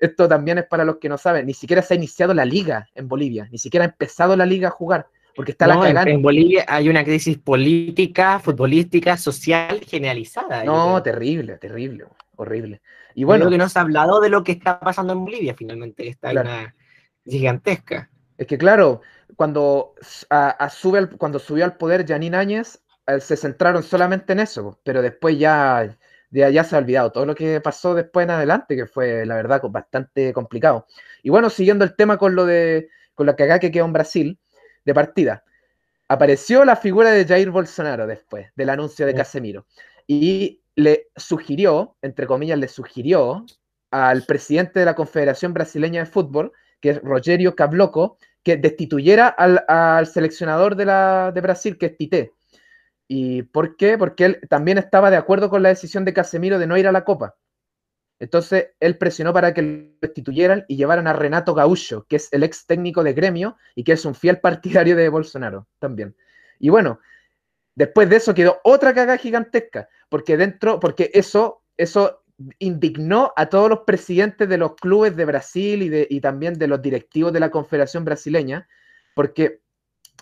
[0.00, 2.88] esto también es para los que no saben, ni siquiera se ha iniciado la liga
[2.94, 6.10] en Bolivia, ni siquiera ha empezado la liga a jugar, porque está la cagada.
[6.10, 10.64] En, Bolivia hay una crisis política, futbolística, social generalizada.
[10.64, 12.06] No, terrible, terrible,
[12.36, 12.80] horrible.
[13.16, 16.06] Y bueno, que no se ha hablado de lo que está pasando en Bolivia, finalmente,
[16.06, 16.74] está una
[17.24, 18.10] gigantesca.
[18.36, 19.00] Es que claro,
[19.36, 19.94] cuando,
[20.70, 22.82] sube cuando subió al poder Janine Áñez,
[23.20, 25.96] se centraron solamente en eso, pero después ya,
[26.30, 29.62] ya, se ha olvidado todo lo que pasó después en adelante, que fue la verdad
[29.62, 30.86] bastante complicado.
[31.22, 34.38] Y bueno, siguiendo el tema con lo de con la cagada que quedó en Brasil
[34.84, 35.42] de partida,
[36.06, 39.64] apareció la figura de Jair Bolsonaro después del anuncio de Casemiro.
[40.06, 43.44] Y le sugirió, entre comillas, le sugirió
[43.90, 50.06] al presidente de la Confederación Brasileña de Fútbol, que es Rogerio Cabloco, que destituyera al,
[50.06, 52.32] seleccionador de, la, de Brasil, que es Tite.
[53.08, 53.98] ¿Y por qué?
[53.98, 56.92] Porque él también estaba de acuerdo con la decisión de Casemiro de no ir a
[56.92, 57.36] la Copa.
[58.18, 62.42] Entonces, él presionó para que lo destituyeran y llevaran a Renato Gaúcho, que es el
[62.42, 66.16] ex técnico de gremio y que es un fiel partidario de Bolsonaro también.
[66.58, 67.00] Y bueno,
[67.76, 72.24] Después de eso quedó otra caga gigantesca, porque dentro, porque eso, eso
[72.58, 77.32] indignó a todos los presidentes de los clubes de Brasil y también de los directivos
[77.34, 78.66] de la Confederación Brasileña,
[79.14, 79.60] porque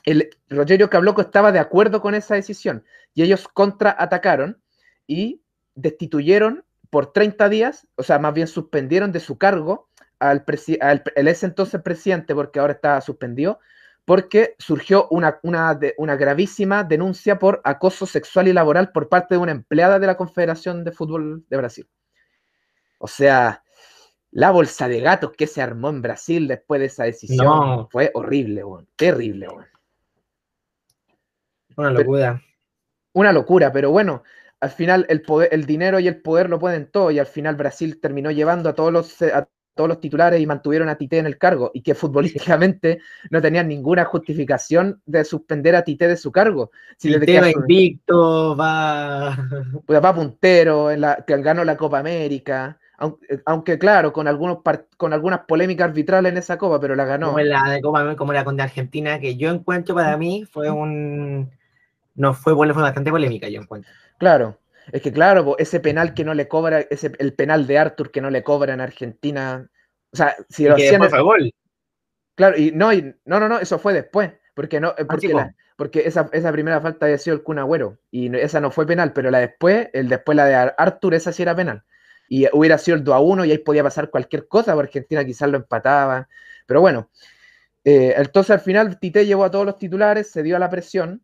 [0.04, 2.84] el Rogerio Cabloco estaba de acuerdo con esa decisión
[3.14, 4.60] y ellos contraatacaron
[5.06, 5.40] y
[5.76, 9.88] destituyeron por 30 días, o sea, más bien suspendieron de su cargo
[10.18, 10.44] al,
[10.80, 13.60] al el ese entonces presidente, porque ahora está suspendido,
[14.04, 19.52] porque surgió una, una, gravísima denuncia por acoso sexual y laboral por parte de una
[19.52, 21.88] empleada de la Confederación de Fútbol de Brasil.
[22.98, 23.64] O sea,
[24.30, 28.62] la bolsa de gatos que se armó en Brasil después de esa decisión fue horrible,
[28.96, 29.48] terrible.
[31.76, 32.42] Una locura.
[33.14, 34.22] una locura, pero bueno,
[34.60, 37.56] al final el, poder, el dinero y el poder lo pueden todo y al final
[37.56, 39.16] Brasil terminó llevando a todos los,
[39.74, 43.00] todos los titulares y mantuvieron a Tite en el cargo y que futbolísticamente
[43.30, 46.70] no tenían ninguna justificación de suspender a Tite de su cargo.
[46.96, 49.36] Si Tite va invicto, va...
[49.84, 52.78] Pues va puntero, en la, que ganó la Copa América,
[53.44, 54.58] aunque, claro, con, algunos
[54.96, 57.28] con algunas polémicas arbitrales en esa Copa, pero la ganó.
[57.28, 60.70] Como la de Copa como la con de Argentina, que yo encuentro para mí fue
[60.70, 61.50] un...
[62.14, 63.90] No fue, fue bastante polémica, yo encuentro.
[64.18, 64.56] Claro,
[64.92, 68.20] es que claro, ese penal que no le cobra, ese, el penal de Arthur que
[68.20, 69.68] no le cobra en Argentina.
[70.12, 71.00] O sea, si lo hacían.
[71.22, 71.52] gol.
[72.36, 75.54] Claro, y no, y, no, no, no, eso fue después, porque no, Ah, porque, la-
[76.04, 79.30] esa, esa primera falta había sido el Kun Agüero, y esa no fue penal, pero
[79.30, 81.84] la después, el después la de Ar- Arthur, esa sí era penal.
[82.28, 85.24] Y hubiera sido el 2 a 1 y ahí podía pasar cualquier cosa, porque Argentina
[85.24, 86.28] quizás lo empataba.
[86.66, 87.10] Pero bueno,
[87.84, 91.22] eh, entonces al final Tite llevó a todos los titulares, se dio a la presión,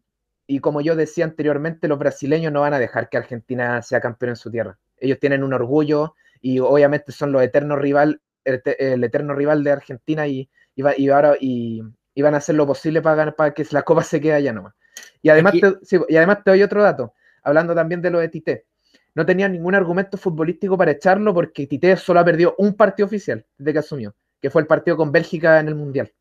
[0.50, 4.30] y como yo decía anteriormente, los brasileños no van a dejar que Argentina sea campeón
[4.30, 4.76] en su tierra.
[4.98, 10.26] Ellos tienen un orgullo y obviamente son los eternos rival, el, eterno rival de Argentina
[10.26, 11.82] y, y, va- y ahora y,
[12.14, 14.52] y van a hacer lo posible para, ganar- para que la copa se quede allá
[14.52, 14.74] nomás.
[15.22, 18.18] Y además, Aquí- te, sí, y además te doy otro dato, hablando también de lo
[18.18, 18.66] de Tite.
[19.14, 23.46] No tenía ningún argumento futbolístico para echarlo porque Tite solo ha perdido un partido oficial
[23.56, 26.12] desde que asumió, que fue el partido con Bélgica en el Mundial.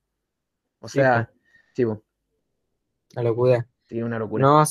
[0.81, 1.31] O sea,
[1.73, 2.03] sí, po,
[3.15, 3.65] La locura.
[3.89, 4.41] Sí, una locura.
[4.43, 4.63] No,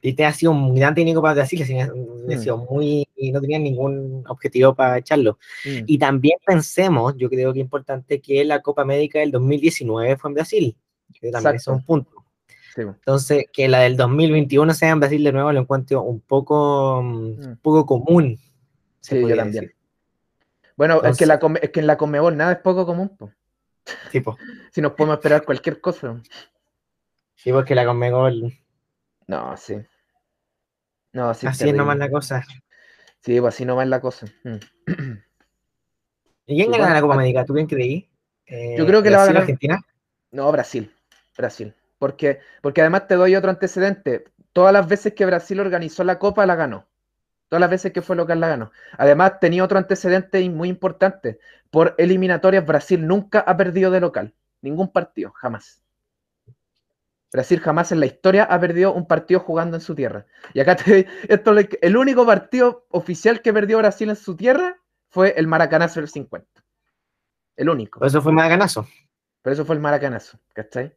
[0.00, 2.38] Tite ha sido un gran técnico para Brasil, que ha Mm.
[2.40, 5.38] sido muy, no tenía ningún objetivo para echarlo.
[5.64, 10.16] Mm, Y también pensemos, yo creo que es importante que la Copa América del 2019
[10.16, 10.76] fue en Brasil.
[11.20, 12.10] Que también es un punto.
[12.74, 12.82] sí.
[12.82, 17.30] Entonces, que la del 2021 sea en Brasil de nuevo, lo encuentro un poco, mm,
[17.50, 17.56] Mm.
[17.60, 18.38] poco común.
[19.00, 19.64] Sí, yo también.
[19.64, 19.74] decir.
[20.76, 23.30] Bueno, es, que la, es que en la Conmebol nada es poco común, po.
[24.12, 24.38] Tipo,
[24.72, 26.22] si nos podemos esperar cualquier cosa.
[27.42, 28.52] Sí, porque la Conmebol,
[29.26, 29.76] No, sí.
[31.12, 32.44] No, sí, así es nomás la cosa.
[33.20, 34.26] Sí, pues así nomás la cosa.
[34.44, 34.56] Mm.
[36.46, 37.44] ¿Y quién gana la Copa América?
[37.44, 38.08] ¿Tú quién creí?
[38.46, 39.80] Eh, Yo creo que la va a ganar- Argentina.
[40.32, 40.92] No, Brasil.
[41.36, 41.74] Brasil.
[41.98, 44.24] Porque, porque además te doy otro antecedente.
[44.52, 46.86] Todas las veces que Brasil organizó la Copa, la ganó.
[47.48, 48.72] Todas las veces que fue local, la ganó.
[48.96, 51.38] Además, tenía otro antecedente muy importante.
[51.70, 54.34] Por eliminatorias, Brasil nunca ha perdido de local.
[54.62, 55.82] Ningún partido, jamás.
[57.32, 60.26] Brasil jamás en la historia ha perdido un partido jugando en su tierra.
[60.52, 64.78] Y acá te esto el único partido oficial que perdió Brasil en su tierra
[65.08, 66.62] fue el Maracanazo del 50.
[67.56, 67.98] El único.
[67.98, 68.86] Por eso fue más ganazo.
[69.42, 70.94] Pero eso fue el maracanazo, ¿cachai?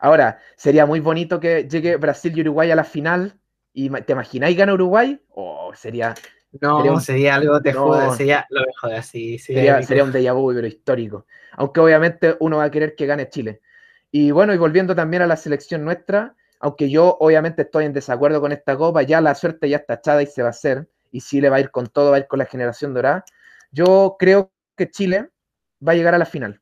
[0.00, 3.38] Ahora, sería muy bonito que llegue Brasil y Uruguay a la final.
[3.72, 5.20] y ¿Te imagináis gana Uruguay?
[5.30, 6.14] Oh, sería,
[6.60, 8.14] No, Sería algo, te no.
[8.14, 9.38] sería lo mejor así.
[9.38, 11.26] sería un déjà vu, pero histórico.
[11.52, 13.60] Aunque obviamente uno va a querer que gane Chile.
[14.12, 18.40] Y bueno, y volviendo también a la selección nuestra, aunque yo obviamente estoy en desacuerdo
[18.42, 20.86] con esta copa, ya la suerte ya está echada y se va a hacer.
[21.10, 23.24] Y Chile va a ir con todo, va a ir con la generación dorada.
[23.70, 25.30] Yo creo que Chile
[25.86, 26.60] va a llegar a la final.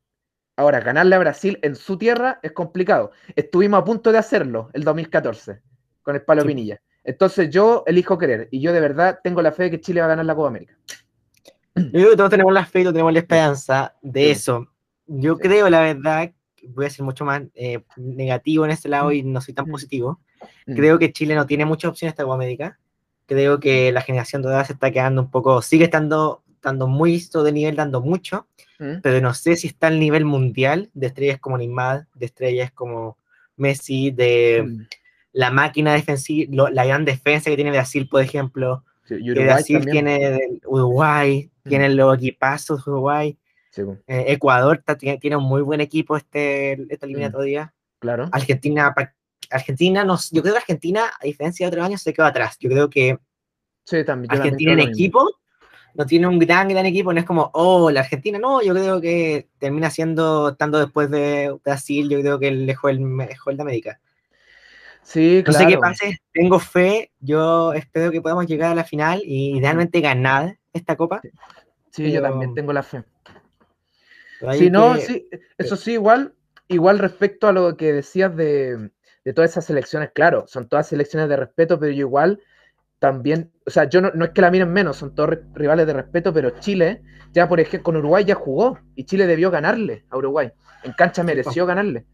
[0.57, 3.11] Ahora, ganarle a Brasil en su tierra es complicado.
[3.34, 5.61] Estuvimos a punto de hacerlo el 2014
[6.03, 6.48] con el Palo Sí.
[6.48, 6.80] Pinilla.
[7.03, 10.07] Entonces yo elijo creer y yo de verdad tengo la fe de que Chile va
[10.07, 10.76] a ganar la Copa América.
[11.74, 14.30] Yo creo que todos tenemos la fe y todos tenemos la esperanza de Sí.
[14.30, 14.66] eso.
[15.07, 15.40] Yo Sí.
[15.42, 16.30] creo, la verdad,
[16.69, 19.71] voy a ser mucho más eh, negativo en este lado y no soy tan Mm.
[19.71, 20.21] positivo.
[20.67, 20.75] Mm.
[20.75, 22.79] Creo que Chile no tiene muchas opciones esta Copa América.
[23.27, 27.53] Creo que la generación dorada se está quedando un poco, sigue estando, estando muy de
[27.53, 28.47] nivel, dando mucho,
[28.79, 29.01] Mm.
[29.03, 33.17] pero no sé si está al nivel mundial de estrellas como Neymar, de estrellas como
[33.57, 34.87] Messi, de Mm.
[35.33, 38.85] la máquina defensiva, lo- la gran defensa que tiene Brasil, por ejemplo.
[39.07, 39.93] Sí, Uruguay Brasil también.
[40.07, 41.69] tiene Uruguay, Mm.
[41.69, 43.37] tiene los equipazos de Uruguay.
[43.71, 46.87] Sí, eh, Ecuador tiene, tiene un muy buen equipo este, Mm.
[46.91, 47.73] esta eliminatoria.
[48.01, 48.29] claro.
[48.33, 48.95] Argentina,
[49.51, 52.57] Argentina no, yo creo que Argentina, a diferencia de otros años, se quedó atrás.
[52.59, 53.18] Yo creo que
[53.85, 54.29] Sí, también.
[54.31, 55.31] yo también Argentina en equipo
[55.95, 57.12] no tiene un gran, gran equipo.
[57.12, 61.57] No es como, oh, la Argentina, no, yo creo que termina siendo, estando después de
[61.64, 64.01] Brasil, yo creo que él dejó el mejor de América.
[65.03, 65.59] Sí, No claro.
[65.59, 70.01] sé qué pase, tengo fe, yo espero que podamos llegar a la final y idealmente
[70.01, 71.21] ganar esta copa.
[71.91, 73.03] Sí, yo también tengo la fe.
[74.49, 75.28] Sí, no, que- sí,
[75.59, 76.34] eso sí, igual,
[76.68, 78.91] igual respecto a lo que decías de,
[79.24, 82.41] de todas esas selecciones, claro, son todas selecciones de respeto, pero yo igual
[82.99, 85.86] también, o sea, yo no, no es que la miren menos, son todos ri- rivales
[85.86, 90.05] de respeto, pero Chile, ya por ejemplo, con Uruguay ya jugó y Chile debió ganarle
[90.11, 90.53] a Uruguay.
[90.84, 92.07] En cancha mereció ganarle.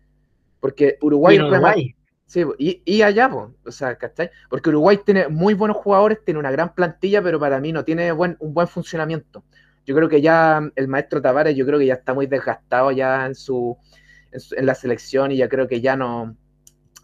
[0.60, 1.94] Porque Uruguay, y.
[2.26, 4.30] Sí, y, y allá, po, o sea, ¿cachai?
[4.50, 8.10] Porque Uruguay tiene muy buenos jugadores, tiene una gran plantilla, pero para mí no tiene
[8.10, 9.44] buen, un buen funcionamiento.
[9.86, 13.26] Yo creo que ya el maestro Tavares, yo creo que ya está muy desgastado ya
[13.26, 13.78] en su,
[14.32, 16.36] en, su- en la selección y ya creo que ya no,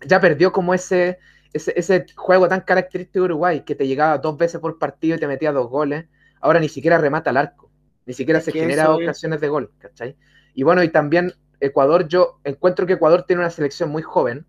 [0.06, 1.18] ya perdió como ese,
[1.52, 5.20] ese, ese juego tan característico de Uruguay, que te llegaba dos veces por partido y
[5.20, 6.06] te metía dos goles.
[6.40, 7.70] Ahora ni siquiera remata al arco,
[8.06, 10.16] ni siquiera se genera ocasiones de gol, ¿cachai?
[10.54, 14.46] Y bueno, y también Ecuador, yo encuentro que Ecuador tiene una selección muy joven,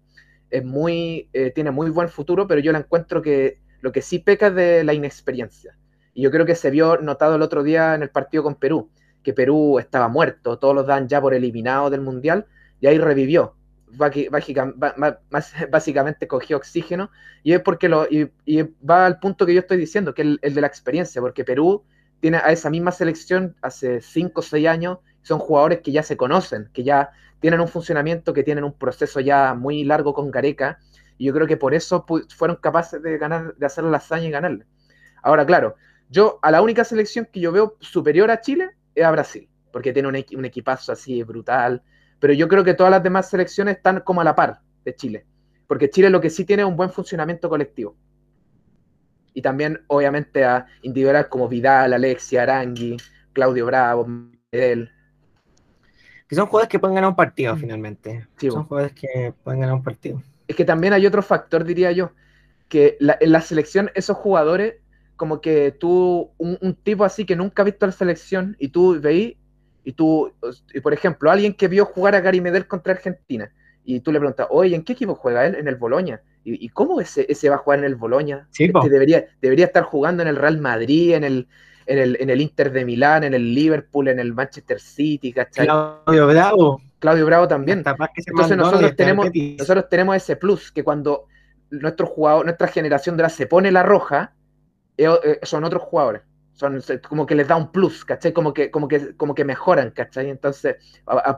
[0.49, 4.19] es muy, eh, tiene muy buen futuro, pero yo la encuentro que lo que sí
[4.19, 5.77] peca es de la inexperiencia.
[6.13, 8.89] Y yo creo que se vio notado el otro día en el partido con Perú,
[9.23, 12.45] que Perú estaba muerto, todos los dan ya por eliminado del Mundial,
[12.79, 13.55] y ahí revivió.
[15.71, 17.09] Básicamente cogió oxígeno,
[17.43, 18.31] y es porque lo, y,
[18.87, 21.43] va al punto que yo estoy diciendo, que es el, el de la experiencia, porque
[21.43, 21.83] Perú
[22.19, 26.17] tiene a esa misma selección hace 5 o 6 años son jugadores que ya se
[26.17, 30.79] conocen, que ya tienen un funcionamiento, que tienen un proceso ya muy largo con Gareca,
[31.17, 32.05] y yo creo que por eso
[32.35, 34.65] fueron capaces de ganar, de hacer la hazaña y ganarle.
[35.21, 35.75] Ahora, claro,
[36.13, 39.91] yo a la única selección que yo veo superior a Chile es a Brasil, porque
[39.91, 41.81] tiene un, un equipazo así brutal,
[42.19, 45.25] pero yo creo que todas las demás selecciones están como a la par de Chile,
[45.65, 47.97] porque Chile lo que sí tiene es un buen funcionamiento colectivo.
[49.33, 52.95] Y también, obviamente, a individuales como Vidal, Alexia, Arangui,
[53.33, 54.91] Claudio Bravo, Medel.
[56.27, 58.27] Que son jugadores que pueden ganar un partido finalmente.
[58.39, 60.21] son jugadores que pueden ganar un partido.
[60.47, 62.11] Es que también hay otro factor, diría yo,
[62.69, 64.75] que en la selección esos jugadores,
[65.23, 69.37] como que tú, un, tipo así que nunca ha visto la selección y tú veís,
[69.85, 70.33] y tú,
[70.73, 73.49] y por ejemplo, alguien que vio jugar a Gary Medel contra Argentina,
[73.85, 75.55] y tú le preguntas, oye, ¿en qué equipo juega él?
[75.55, 76.19] En el Boloña.
[76.43, 78.49] ¿Y, cómo ese, ese va a jugar en el Boloña?
[78.51, 81.47] Sí, este debería, debería estar jugando en el Real Madrid, en el,
[81.85, 85.67] en el, en el Inter de Milán, en el Liverpool, en el Manchester City, ¿cachai?
[85.67, 86.81] Claudio Bravo.
[86.99, 87.81] Claudio Bravo también.
[88.25, 91.27] Entonces nosotros tenemos, nosotros tenemos ese plus, que cuando
[91.69, 94.33] nuestro jugador, nuestra generación de la se pone la roja,
[95.43, 96.21] son otros jugadores.
[96.53, 96.79] Son
[97.09, 98.31] como que les da un plus, ¿cachai?
[98.31, 100.29] Como que, como que, como que mejoran, ¿cachai?
[100.29, 100.75] Entonces,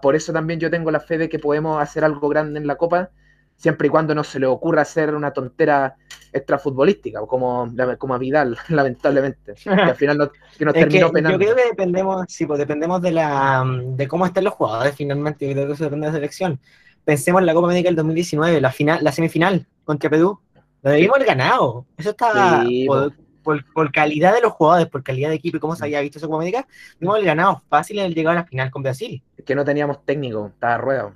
[0.02, 2.76] por eso también yo tengo la fe de que podemos hacer algo grande en la
[2.76, 3.12] Copa
[3.58, 5.96] siempre y cuando no se le ocurra hacer una tontera
[6.34, 9.54] extrafutbolística, como, como a Vidal, lamentablemente.
[9.54, 11.40] Que al final no, que nos terminó penando.
[11.40, 15.48] Yo creo que dependemos, sí, pues dependemos de, la, de cómo están los jugadores finalmente,
[15.48, 16.60] yo creo que eso depende de la selección.
[17.04, 20.40] Pensemos en la Copa América del 2019, la, final, la semifinal contra Perú.
[20.82, 21.86] Lo debimos haber ganado.
[21.98, 23.14] Eso estaba por,
[23.46, 26.28] por, calidad de los jugadores, por calidad de equipo y cómo se había visto esa
[26.28, 29.24] Copa América, debimos haber ganado fácil el llegar a la final con Brasil.
[29.38, 31.14] Es que no teníamos técnico, estaba ruedo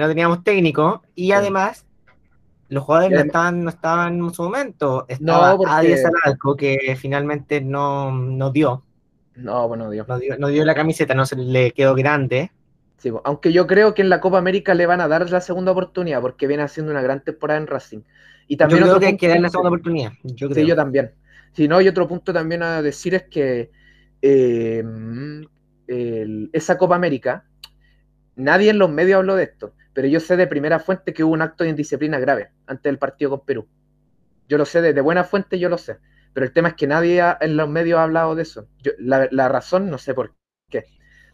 [0.00, 1.86] no teníamos técnico y además
[2.68, 5.06] los jugadores no estaban, no estaban en su momento.
[5.08, 5.58] Estaba no,
[6.42, 6.78] porque...
[6.84, 8.82] que finalmente no, no dio.
[9.36, 10.04] No, bueno, dio.
[10.08, 10.36] No, dio.
[10.38, 12.50] no dio la camiseta, no se le quedó grande.
[12.98, 15.72] Sí, aunque yo creo que en la Copa América le van a dar la segunda
[15.72, 18.00] oportunidad porque viene haciendo una gran temporada en Racing.
[18.48, 20.12] Y también yo creo que hay que darle la segunda oportunidad.
[20.22, 21.12] Yo Sí, yo también.
[21.52, 23.70] Si no, y otro punto también a decir es que
[24.22, 24.84] eh,
[26.52, 27.46] esa Copa América,
[28.34, 31.32] nadie en los medios habló de esto, pero yo sé de primera fuente que hubo
[31.32, 33.66] un acto de indisciplina grave antes del partido con Perú.
[34.48, 35.98] Yo lo sé, de, buena fuente yo lo sé.
[36.32, 38.68] Pero el tema es que nadie en los medios ha hablado de eso.
[38.98, 40.34] la, razón no sé por
[40.68, 40.84] qué.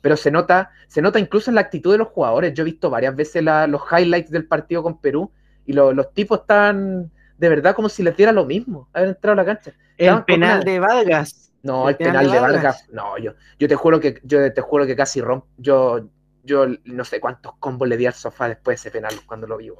[0.01, 2.55] Pero se nota, se nota incluso en la actitud de los jugadores.
[2.55, 5.33] Yo he visto varias veces los highlights del partido con Perú
[5.67, 9.37] y los tipos están de verdad como si les diera lo mismo haber entrado a
[9.37, 9.73] la cancha.
[9.97, 11.53] El penal de Vargas.
[11.63, 12.89] No, el, penal, de Vargas.
[12.91, 15.47] No, yo, yo te juro que yo te juro que casi rompo.
[15.59, 16.09] Yo,
[16.43, 19.57] yo no sé cuántos combos le di al sofá después de ese penal cuando lo
[19.57, 19.71] vi,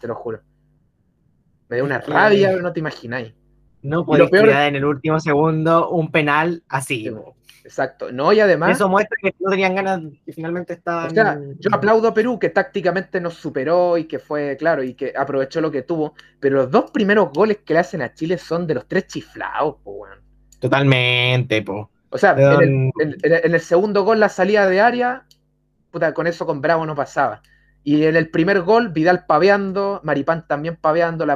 [0.00, 0.40] Te lo juro.
[1.68, 3.32] Me dio una rabia, no te imagináis.
[3.82, 7.10] No puedes tirar en el último segundo un penal así.
[7.64, 8.12] Exacto.
[8.12, 8.72] No, y además.
[8.72, 11.14] Eso muestra que no tenían ganas y finalmente estaban.
[11.58, 15.60] yo aplaudo a Perú, que tácticamente nos superó y que fue, claro, y que aprovechó
[15.60, 16.14] lo que tuvo.
[16.38, 19.76] Pero los dos primeros goles que le hacen a Chile son de los tres chiflados,
[19.82, 20.06] po,
[20.58, 21.90] Totalmente, po.
[22.10, 25.26] O sea, en el, en el, segundo gol, la salida de área,
[25.90, 27.40] puta, con eso con Bravo no pasaba.
[27.82, 31.26] Y en el primer gol, Vidal paveando, Maripán también paveando,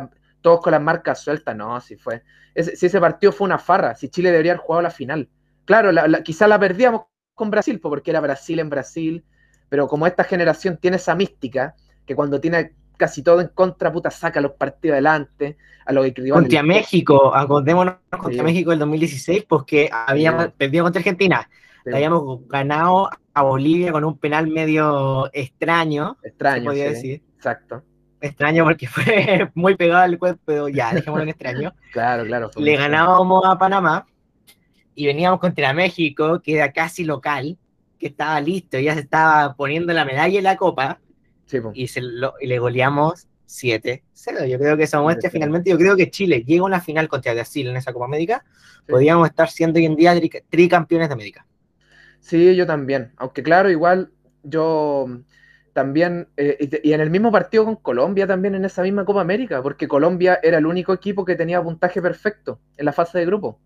[0.40, 1.56] todos con las marcas sueltas.
[1.56, 2.22] No, si fue.
[2.54, 5.28] si ese partido fue una farra, si Chile debería haber jugado la final.
[5.64, 5.90] Claro,
[6.22, 7.02] quizá la perdíamos
[7.34, 9.24] con Brasil, porque era Brasil en Brasil,
[9.68, 11.74] pero como esta generación tiene esa mística,
[12.06, 15.56] que cuando tiene casi todo en contra, puta, saca los partidos adelante.
[15.86, 21.48] A lo que contra México, acordémonos contra México del 2016, porque habíamos perdido contra Argentina.
[21.92, 26.16] habíamos ganado a Bolivia con un penal medio extraño.
[26.22, 27.22] Extraño, podría decir.
[27.36, 27.82] Exacto.
[28.20, 31.74] Extraño porque fue muy pegado al cuerpo, pero ya, dejémoslo en extraño.
[31.92, 32.50] claro, claro.
[32.56, 34.06] Le ganábamos a Panamá
[34.94, 37.58] y veníamos contra México, que era casi local,
[37.98, 41.00] que estaba listo, ya se estaba poniendo la medalla en la copa.
[41.74, 44.46] y, se le goleamos 7-0.
[44.48, 47.34] Yo creo que esa muestra finalmente, yo creo que Chile llega a una final contra
[47.34, 48.44] Brasil en esa Copa América,
[48.88, 50.14] podríamos estar siendo hoy en día
[50.48, 51.46] tricampeones de América.
[52.20, 53.12] Sí, yo también.
[53.16, 54.10] Aunque claro, igual
[54.42, 55.06] yo
[55.74, 59.62] también, eh, y en el mismo partido con Colombia también en esa misma Copa América,
[59.62, 63.58] porque Colombia era el único equipo que tenía puntaje perfecto en la fase de grupo.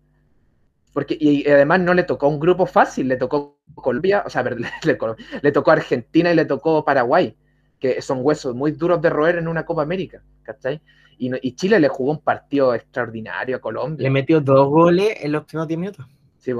[0.99, 4.43] Porque, y, además no le tocó un grupo fácil, le tocó Colombia, o sea,
[4.83, 4.97] le,
[5.41, 7.37] le, tocó Argentina y le tocó Paraguay,
[7.79, 10.81] que son huesos muy duros de roer en una Copa América, ¿cachai?
[11.17, 14.03] Y, y Chile le jugó un partido extraordinario a Colombia.
[14.03, 16.05] Le metió dos goles en los primeros 10 minutos.
[16.37, 16.51] Sí,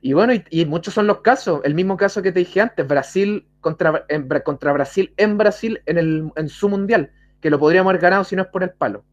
[0.00, 1.60] y bueno, y, muchos son los casos.
[1.62, 4.04] El mismo caso que te dije antes, Brasil contra,
[4.44, 8.34] contra Brasil en Brasil en, el, en su mundial, que lo podríamos haber ganado si
[8.34, 9.04] no es por el palo.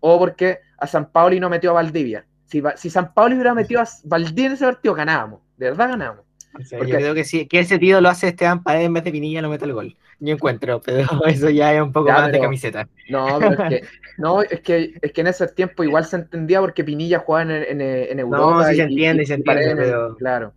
[0.00, 2.26] O porque a San Paoli no metió a Valdivia.
[2.50, 5.40] Si, si San Paoli hubiera metido a Valdivia en ese partido, ganábamos.
[5.56, 6.24] De verdad ganábamos.
[6.58, 9.40] Yo creo que sí, que ese tío lo hace Esteban Paredes en vez de Pinilla,
[9.40, 9.96] lo mete el gol.
[10.18, 12.88] Yo encuentro, pero eso ya es un poco más de camiseta.
[13.08, 13.88] No, pero es que,
[14.18, 17.50] no, es que, es que en ese tiempo igual se entendía porque Pinilla jugaba en,
[17.50, 18.64] en, en Europa.
[18.64, 20.16] No, sí se entiende, y, se entiende, pero...
[20.16, 20.52] Claro.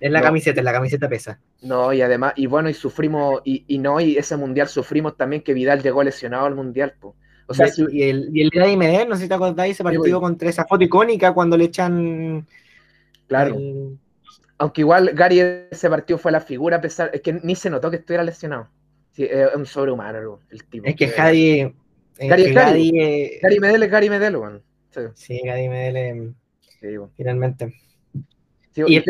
[0.00, 1.38] Es la camiseta, la camiseta pesa.
[1.62, 5.42] No, y además, y bueno, y sufrimos, y, y no, y ese mundial sufrimos también
[5.42, 7.14] que Vidal llegó lesionado al mundial, pues.
[7.48, 10.20] O sea, y, el, y el Gary Medel, no sé si te acordáis, ese partido
[10.20, 12.46] contra esa foto icónica cuando le echan.
[13.28, 13.56] Claro.
[14.58, 15.40] Aunque igual Gary
[15.70, 18.68] ese partido fue la figura, a pesar, es que ni se notó que estuviera lesionado.
[19.12, 20.86] Sí, es un sobrehumano el tipo.
[20.86, 21.74] Es que Gary.
[22.18, 24.60] Gary, Gary, eh, Gary, Medel es Gary Medel, bueno.
[24.90, 25.00] Sí.
[25.14, 26.34] sí, Gary Medel,
[26.80, 27.74] sí, finalmente.
[28.74, 29.04] y, el,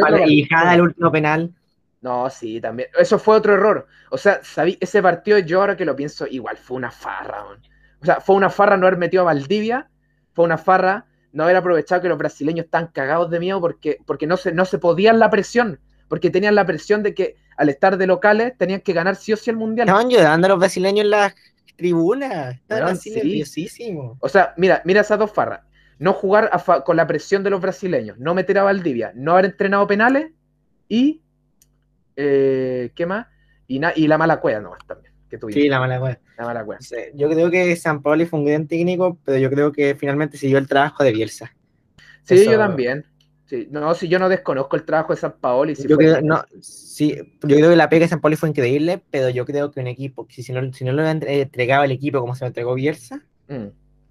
[0.48, 1.54] Jada, el último penal.
[2.00, 2.88] No, sí, también.
[2.98, 3.86] Eso fue otro error.
[4.10, 7.58] O sea, sabí, ese partido, yo ahora que lo pienso, igual fue una farra, man.
[8.06, 9.90] O sea, fue una farra no haber metido a Valdivia,
[10.32, 14.28] fue una farra no haber aprovechado que los brasileños están cagados de miedo porque, porque
[14.28, 17.98] no, se, no se podían la presión, porque tenían la presión de que al estar
[17.98, 19.88] de locales tenían que ganar sí o sí el mundial.
[19.88, 21.34] Estaban ayudando a los brasileños en las
[21.76, 23.42] tribunas, estaban sí.
[24.20, 25.62] O sea, mira, mira esas dos farras.
[25.98, 26.48] No jugar
[26.84, 30.30] con la presión de los brasileños, no meter a Valdivia, no haber entrenado penales
[30.88, 31.22] y.
[32.14, 33.26] Eh, ¿Qué más?
[33.66, 35.05] Y, y la mala cueva nomás también.
[35.50, 36.20] Sí, la mala wea.
[36.38, 36.66] La mala
[37.14, 40.58] yo creo que San Pauli fue un gran técnico, pero yo creo que finalmente siguió
[40.58, 41.52] el trabajo de Bielsa.
[42.22, 43.04] Sí, yo también.
[43.70, 45.74] no, si yo no desconozco el trabajo de San Paoli.
[45.74, 49.28] yo, creo, no, sí, yo creo que la pega de San Paoli fue increíble, pero
[49.30, 52.34] yo creo que un equipo, si, si, no, si no lo entregaba el equipo como
[52.34, 53.66] se lo entregó Bielsa, mm,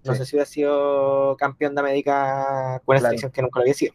[0.06, 3.74] no sé si hubiera sido campeón de América con la selección que nunca lo había
[3.74, 3.94] sido.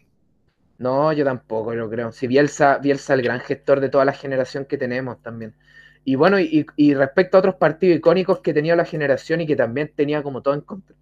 [0.79, 2.11] No, yo tampoco lo creo.
[2.11, 5.55] Si Bielsa, Bielsa el gran gestor de toda la generación que tenemos también.
[6.05, 9.93] Y bueno, y, respecto a otros partidos icónicos que tenía la generación y que también
[9.95, 10.97] tenía como todo en contra.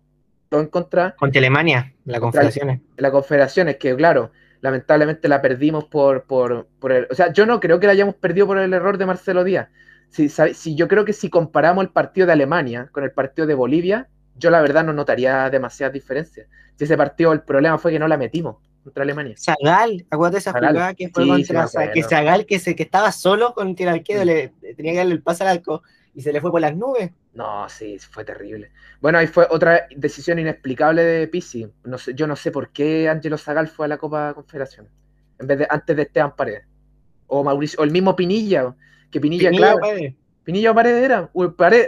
[0.49, 1.15] Todo en contra.
[1.17, 2.81] Contra Alemania, la Confederaciones.
[2.97, 7.07] La, Confederaciones, que claro, lamentablemente la perdimos por, por, por el.
[7.11, 9.69] O sea, yo no creo que la hayamos perdido por el error de Marcelo Díaz.
[10.09, 13.55] Si, si yo creo que si comparamos el partido de Alemania con el partido de
[13.55, 16.49] Bolivia, yo la verdad no notaría demasiadas diferencias.
[16.77, 18.57] Si ese partido el problema fue que no la metimos
[18.89, 19.35] contra Alemania.
[19.39, 23.75] Zagal, acuérdate esa jugada que fue contra que Zagal que, se, que estaba solo con
[23.79, 25.83] el arquero, le tenía que darle el pase al arco
[26.15, 27.13] y se le fue por las nubes.
[27.35, 28.73] No, sí, fue terrible.
[29.01, 31.71] Bueno, ahí fue otra decisión inexplicable de Pisi.
[31.85, 34.89] No sé, yo no sé por qué Angelo Zagal fue a la Copa Confederación.
[35.39, 36.65] En vez de antes de Esteban Paredes.
[37.29, 38.75] O Mauricio, o el mismo Pinilla,
[39.11, 39.79] que Pinilla, claro.
[39.79, 40.15] Paredes.
[40.43, 41.31] Pinilla o Paredes era.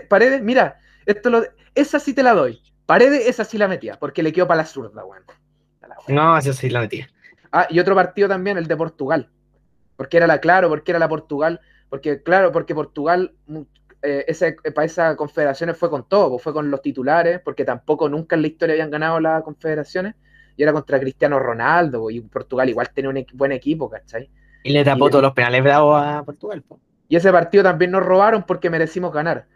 [0.09, 1.43] Paredes, mira, esto lo,
[1.75, 2.63] esa sí te la doy.
[2.87, 5.25] Paredes, esa sí la metía, porque le quedó para la zurda, bueno.
[6.09, 7.09] No, eso sí la metía.
[7.53, 9.29] Ah, y otro partido también, el de Portugal.
[9.97, 11.61] Porque era la, claro, porque era la Portugal.
[11.89, 13.61] Porque, claro, porque Portugal, mm,
[14.03, 18.09] eh, ese, para esas confederaciones fue con todo, pues, fue con los titulares, porque tampoco
[18.09, 20.15] nunca en la historia habían ganado las confederaciones.
[20.57, 24.29] Y era contra Cristiano Ronaldo, y Portugal igual tenía un buen equipo, ¿cachai?
[24.63, 26.63] Y le tapó todos los penales bravos a Portugal.
[27.09, 29.47] Y ese partido también nos robaron porque merecimos ganar.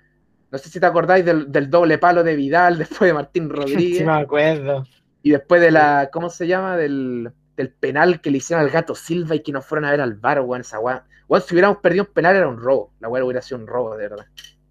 [0.50, 3.98] No sé si te acordáis del, del doble palo de Vidal después de Martín Rodríguez.
[3.98, 4.84] sí, me acuerdo.
[5.24, 6.76] Y después de la, ¿cómo se llama?
[6.76, 7.32] Del,
[7.80, 10.40] penal que le hicieron al gato Silva y que nos fueron a ver al bar,
[10.42, 11.00] weón, esa weón.
[11.40, 12.92] si hubiéramos perdido un penal era un robo.
[13.00, 14.26] La weón hubiera sido un robo, de verdad.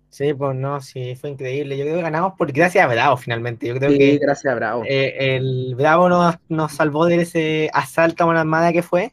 [0.10, 1.76] Sí, pues no, sí, fue increíble.
[1.76, 3.68] Yo creo que ganamos por gracias a Bravo finalmente.
[3.68, 4.84] Yo creo sí, que gracias a Bravo.
[4.86, 9.12] Eh, el Bravo nos, nos, salvó de ese asalto a una armada que fue.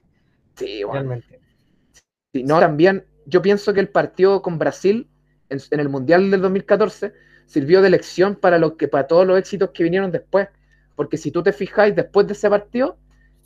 [0.57, 1.41] Sí, realmente.
[2.35, 5.09] Sí, no, también yo pienso que el partido con Brasil
[5.49, 7.15] en, en, el Mundial del 2014
[7.47, 10.49] sirvió de lección para, lo que, para todos los éxitos que vinieron después
[11.01, 12.99] porque si tú te fijáis, después de ese partido,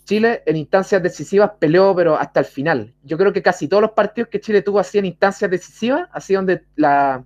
[0.06, 2.92] Chile en instancias decisivas peleó, pero hasta el final.
[3.04, 6.34] Yo creo que casi todos los partidos que Chile tuvo así en instancias decisivas, así
[6.34, 7.24] donde la,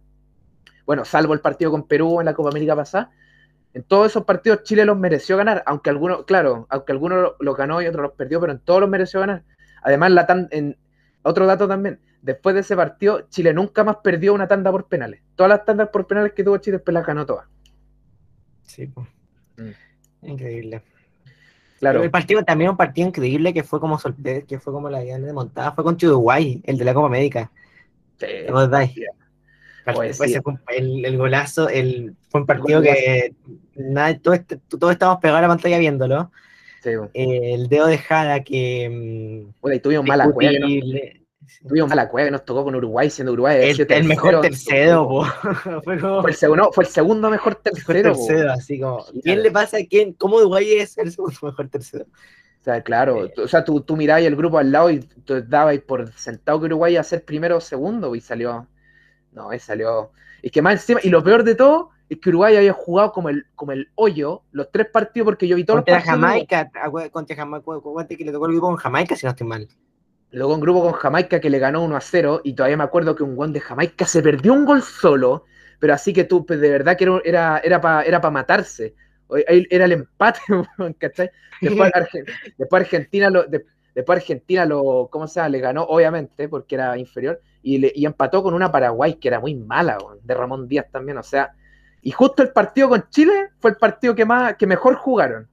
[0.85, 3.11] bueno, salvo el partido con Perú en la Copa América pasada,
[3.73, 7.81] en todos esos partidos Chile los mereció ganar, aunque algunos, claro, aunque algunos los ganó
[7.81, 9.45] y otros los perdió, pero en todos los mereció ganar.
[9.83, 10.77] Además, la tan, en,
[11.23, 15.23] otro dato también, después de ese partido, Chile nunca más perdió una tanda por penales.
[15.37, 17.47] Todas las tandas por penales que tuvo Chile después las ganó todas.
[18.65, 19.09] Sí, pues.
[20.23, 20.83] Increíble.
[21.79, 22.03] Claro.
[22.03, 25.73] El partido también un partido increíble que fue como que fue como la de montada,
[25.73, 27.51] fue contra Uruguay, el de la Copa América.
[28.19, 28.27] Sí.
[29.95, 33.33] Pues el, el, golazo, el, fue un partido que
[33.75, 36.31] nada, todos, este, todos estábamos pegados a la pantalla viéndolo.
[36.83, 39.47] Sí, el dedo de Jada que.
[39.61, 40.67] Bueno, y tuvimos mala cueva.
[41.67, 45.23] Tuvimos mala cueva que nos tocó con Uruguay, siendo Uruguay el, mejor tercero,
[45.85, 45.95] fue,
[46.31, 48.15] el segundo, fue el segundo mejor tercero.
[48.53, 50.13] así como, ¿quién le pasa a quién?
[50.13, 52.05] ¿Cómo Uruguay es el segundo mejor tercero?
[52.61, 55.79] O sea, claro, o sea, tú, tú mirabas el grupo al lado y tú dabas
[55.79, 58.67] por sentado que Uruguay iba a ser primero o segundo y salió.
[59.33, 60.11] No, y salió.
[60.43, 63.29] Es que más encima, y lo peor de todo es que Uruguay había jugado como
[63.29, 66.31] el, como el hoyo los tres partidos porque yo vi todos contra los partidos.
[66.31, 66.71] Jamaica,
[67.11, 69.69] contra Jamaica, que le tocó el grupo con Jamaica, si no estoy mal.
[70.31, 73.15] Luego un grupo con Jamaica que le ganó 1 a 0 y todavía me acuerdo
[73.15, 75.45] que un gol de Jamaica se perdió un gol solo,
[75.79, 78.95] pero así que tú, pues, de verdad que era, era para era matarse.
[79.47, 80.41] Era el empate,
[80.99, 81.31] ¿cachai?
[81.61, 81.93] Después,
[82.73, 83.45] Argentina lo,
[83.95, 85.49] después Argentina lo, ¿cómo se llama?
[85.49, 89.41] Le ganó, obviamente, porque era inferior, y, le, y empató con una Paraguay que era
[89.41, 91.53] muy mala, de Ramón Díaz también, o sea,
[92.01, 95.49] y justo el partido con Chile fue el partido que más, que mejor jugaron.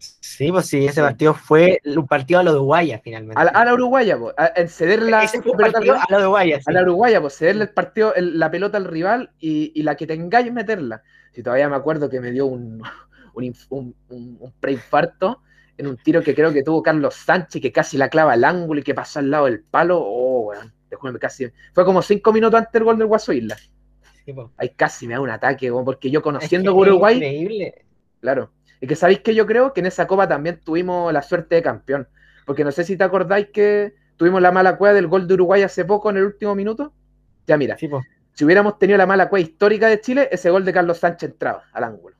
[0.00, 3.38] Sí, pues sí, ese partido fue un partido a la Uruguaya finalmente.
[3.38, 7.36] A la, Uruguaya, pues, en ceder la, pelota a la Uruguaya, A la Uruguaya, pues
[7.36, 11.02] cederle el partido, la pelota al rival y, la que tengáis meterla.
[11.32, 12.82] Si todavía me acuerdo que me dio un,
[13.34, 15.42] un, un, preinfarto
[15.76, 18.80] en un tiro que creo que tuvo Carlos Sánchez, que casi la clava al ángulo
[18.80, 20.00] y que pasó al lado del palo.
[20.00, 21.48] Oh, weón, casi.
[21.74, 23.56] Fue como cinco minutos antes del gol del Guaso Isla.
[24.56, 27.16] Ahí casi me da un ataque, porque yo conociendo Uruguay.
[27.16, 27.84] Increíble.
[28.20, 28.50] Claro.
[28.80, 31.62] Y que sabéis que yo creo que en esa copa también tuvimos la suerte de
[31.62, 32.08] campeón.
[32.46, 35.62] Porque no sé si te acordáis que tuvimos la mala cueva del gol de Uruguay
[35.62, 36.92] hace poco en el último minuto.
[37.46, 40.98] Ya mira, si hubiéramos tenido la mala cueva histórica de Chile, ese gol de Carlos
[40.98, 42.16] Sánchez entraba al ángulo.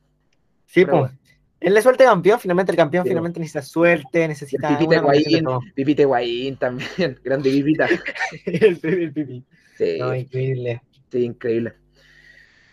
[0.66, 1.12] Sí, pues.
[1.61, 4.78] Él le suerte campeón, finalmente el campeón finalmente necesita suerte, necesita.
[4.78, 7.86] Pipite Guayín, Pipite Guayín también, grande Pipita.
[8.46, 9.44] el, el Pipi.
[9.76, 9.98] Sí.
[9.98, 10.82] increíble.
[11.11, 11.74] Sí, increíble.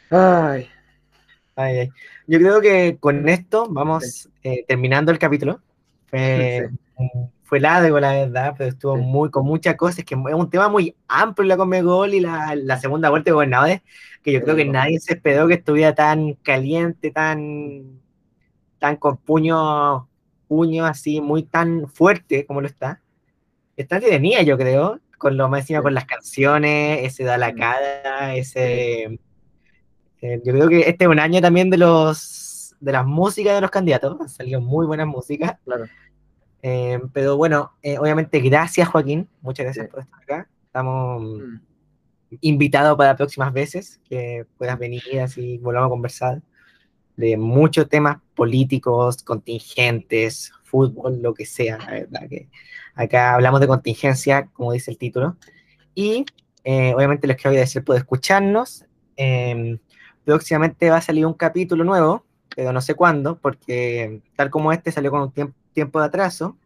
[0.09, 0.69] Ay.
[2.27, 5.59] Yo creo que con esto vamos eh, terminando el capítulo.
[6.05, 6.69] Fue,
[7.43, 10.05] fue largo, la verdad, pero estuvo muy con muchas cosas.
[10.05, 13.81] que es un tema muy amplio la Comegol y la, la segunda vuelta de gobernadores,
[14.21, 18.01] que yo creo que nadie se esperó que estuviera tan caliente, tan,
[18.77, 20.07] tan con puño,
[20.47, 23.01] puño así, muy tan fuerte como lo está.
[23.75, 28.35] Está entretenida, yo creo, con lo más encima con las canciones, ese da la cara,
[28.35, 29.19] ese
[30.21, 33.61] eh, yo creo que este es un año también de los de las músicas de
[33.61, 34.19] los candidatos.
[34.19, 35.57] Han salido muy buenas músicas.
[35.65, 35.85] Claro.
[36.61, 39.27] Eh, pero bueno, eh, obviamente, gracias, Joaquín.
[39.41, 40.49] Muchas gracias por estar acá.
[40.65, 41.55] Estamos mm.
[42.41, 46.41] invitados para próximas veces que puedas venir así volvamos a conversar
[47.15, 51.77] de muchos temas políticos, contingentes, fútbol, lo que sea.
[51.79, 52.49] La verdad que
[52.93, 55.35] acá hablamos de contingencia, como dice el título.
[55.95, 56.25] Y
[56.63, 58.85] obviamente les quiero agradecer por escucharnos.
[59.15, 59.79] Em,
[60.27, 64.91] próximamente va a salir un capítulo nuevo, pero no sé cuándo, porque tal como este
[64.91, 66.57] salió con un tiempo, de atraso,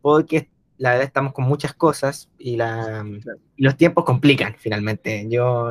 [0.00, 3.04] porque la verdad estamos con muchas cosas y, la,
[3.58, 5.26] los tiempos complican finalmente.
[5.28, 5.70] Yo,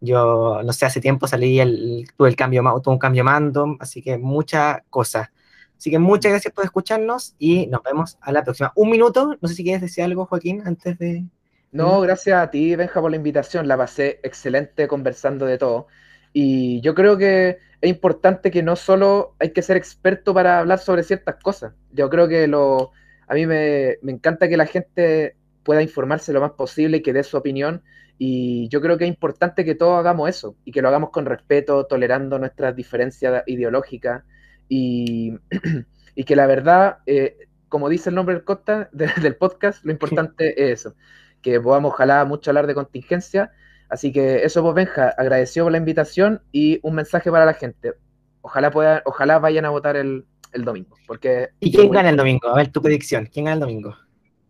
[0.00, 4.00] yo no sé, hace tiempo salí, el, tuve, el cambio, tuve un cambio mando, así
[4.00, 5.28] que muchas cosas.
[5.76, 8.72] Así que muchas gracias por escucharnos y nos vemos a la próxima.
[8.76, 11.26] Un minuto, no sé si quieres decir algo, Joaquín, antes de...
[11.70, 13.68] No, gracias a ti, Benja, por la invitación.
[13.68, 15.88] La pasé excelente conversando de todo.
[16.36, 20.80] Y yo creo que es importante que no solo hay que ser experto para hablar
[20.80, 21.74] sobre ciertas cosas.
[21.92, 22.90] Yo creo que lo,
[23.28, 27.22] a mí me, encanta que la gente pueda informarse lo más posible y que dé
[27.22, 27.84] su opinión.
[28.18, 31.24] Y yo creo que es importante que todos hagamos eso y que lo hagamos con
[31.24, 34.24] respeto, tolerando nuestras diferencias ideológicas
[34.68, 35.38] y,
[36.16, 40.64] y que la verdad, eh, como dice el nombre del, Costa, del podcast, lo importante
[40.64, 40.96] es eso,
[41.42, 43.52] que podamos ojalá mucho hablar de contingencia
[43.88, 47.94] Así que eso, pues Benja, agradecido por la invitación y un mensaje para la gente.
[48.40, 50.96] Ojalá puedan, ojalá vayan a votar el, domingo.
[51.06, 52.48] Porque ¿Y quién gana el domingo?
[52.48, 53.28] A ver tu predicción.
[53.32, 53.96] ¿Quién gana el domingo?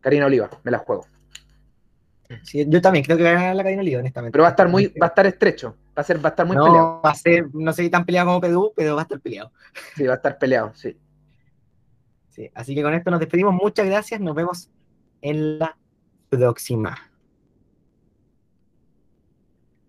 [0.00, 1.06] Karina Oliva, me la juego.
[2.42, 4.32] Sí, yo también creo que va a ganar la Karina Oliva, honestamente.
[4.32, 5.76] Pero va a estar muy, va a estar estrecho.
[5.96, 7.00] Va a ser, va a estar muy no, peleado.
[7.02, 9.52] Va a ser, no sé si tan peleado como Pedú, pero va a estar peleado.
[9.96, 10.98] Sí, va a estar peleado, sí.
[12.30, 13.54] Sí, así que con esto nos despedimos.
[13.54, 14.20] Muchas gracias.
[14.20, 14.68] Nos vemos
[15.22, 15.76] en la
[16.28, 16.96] próxima.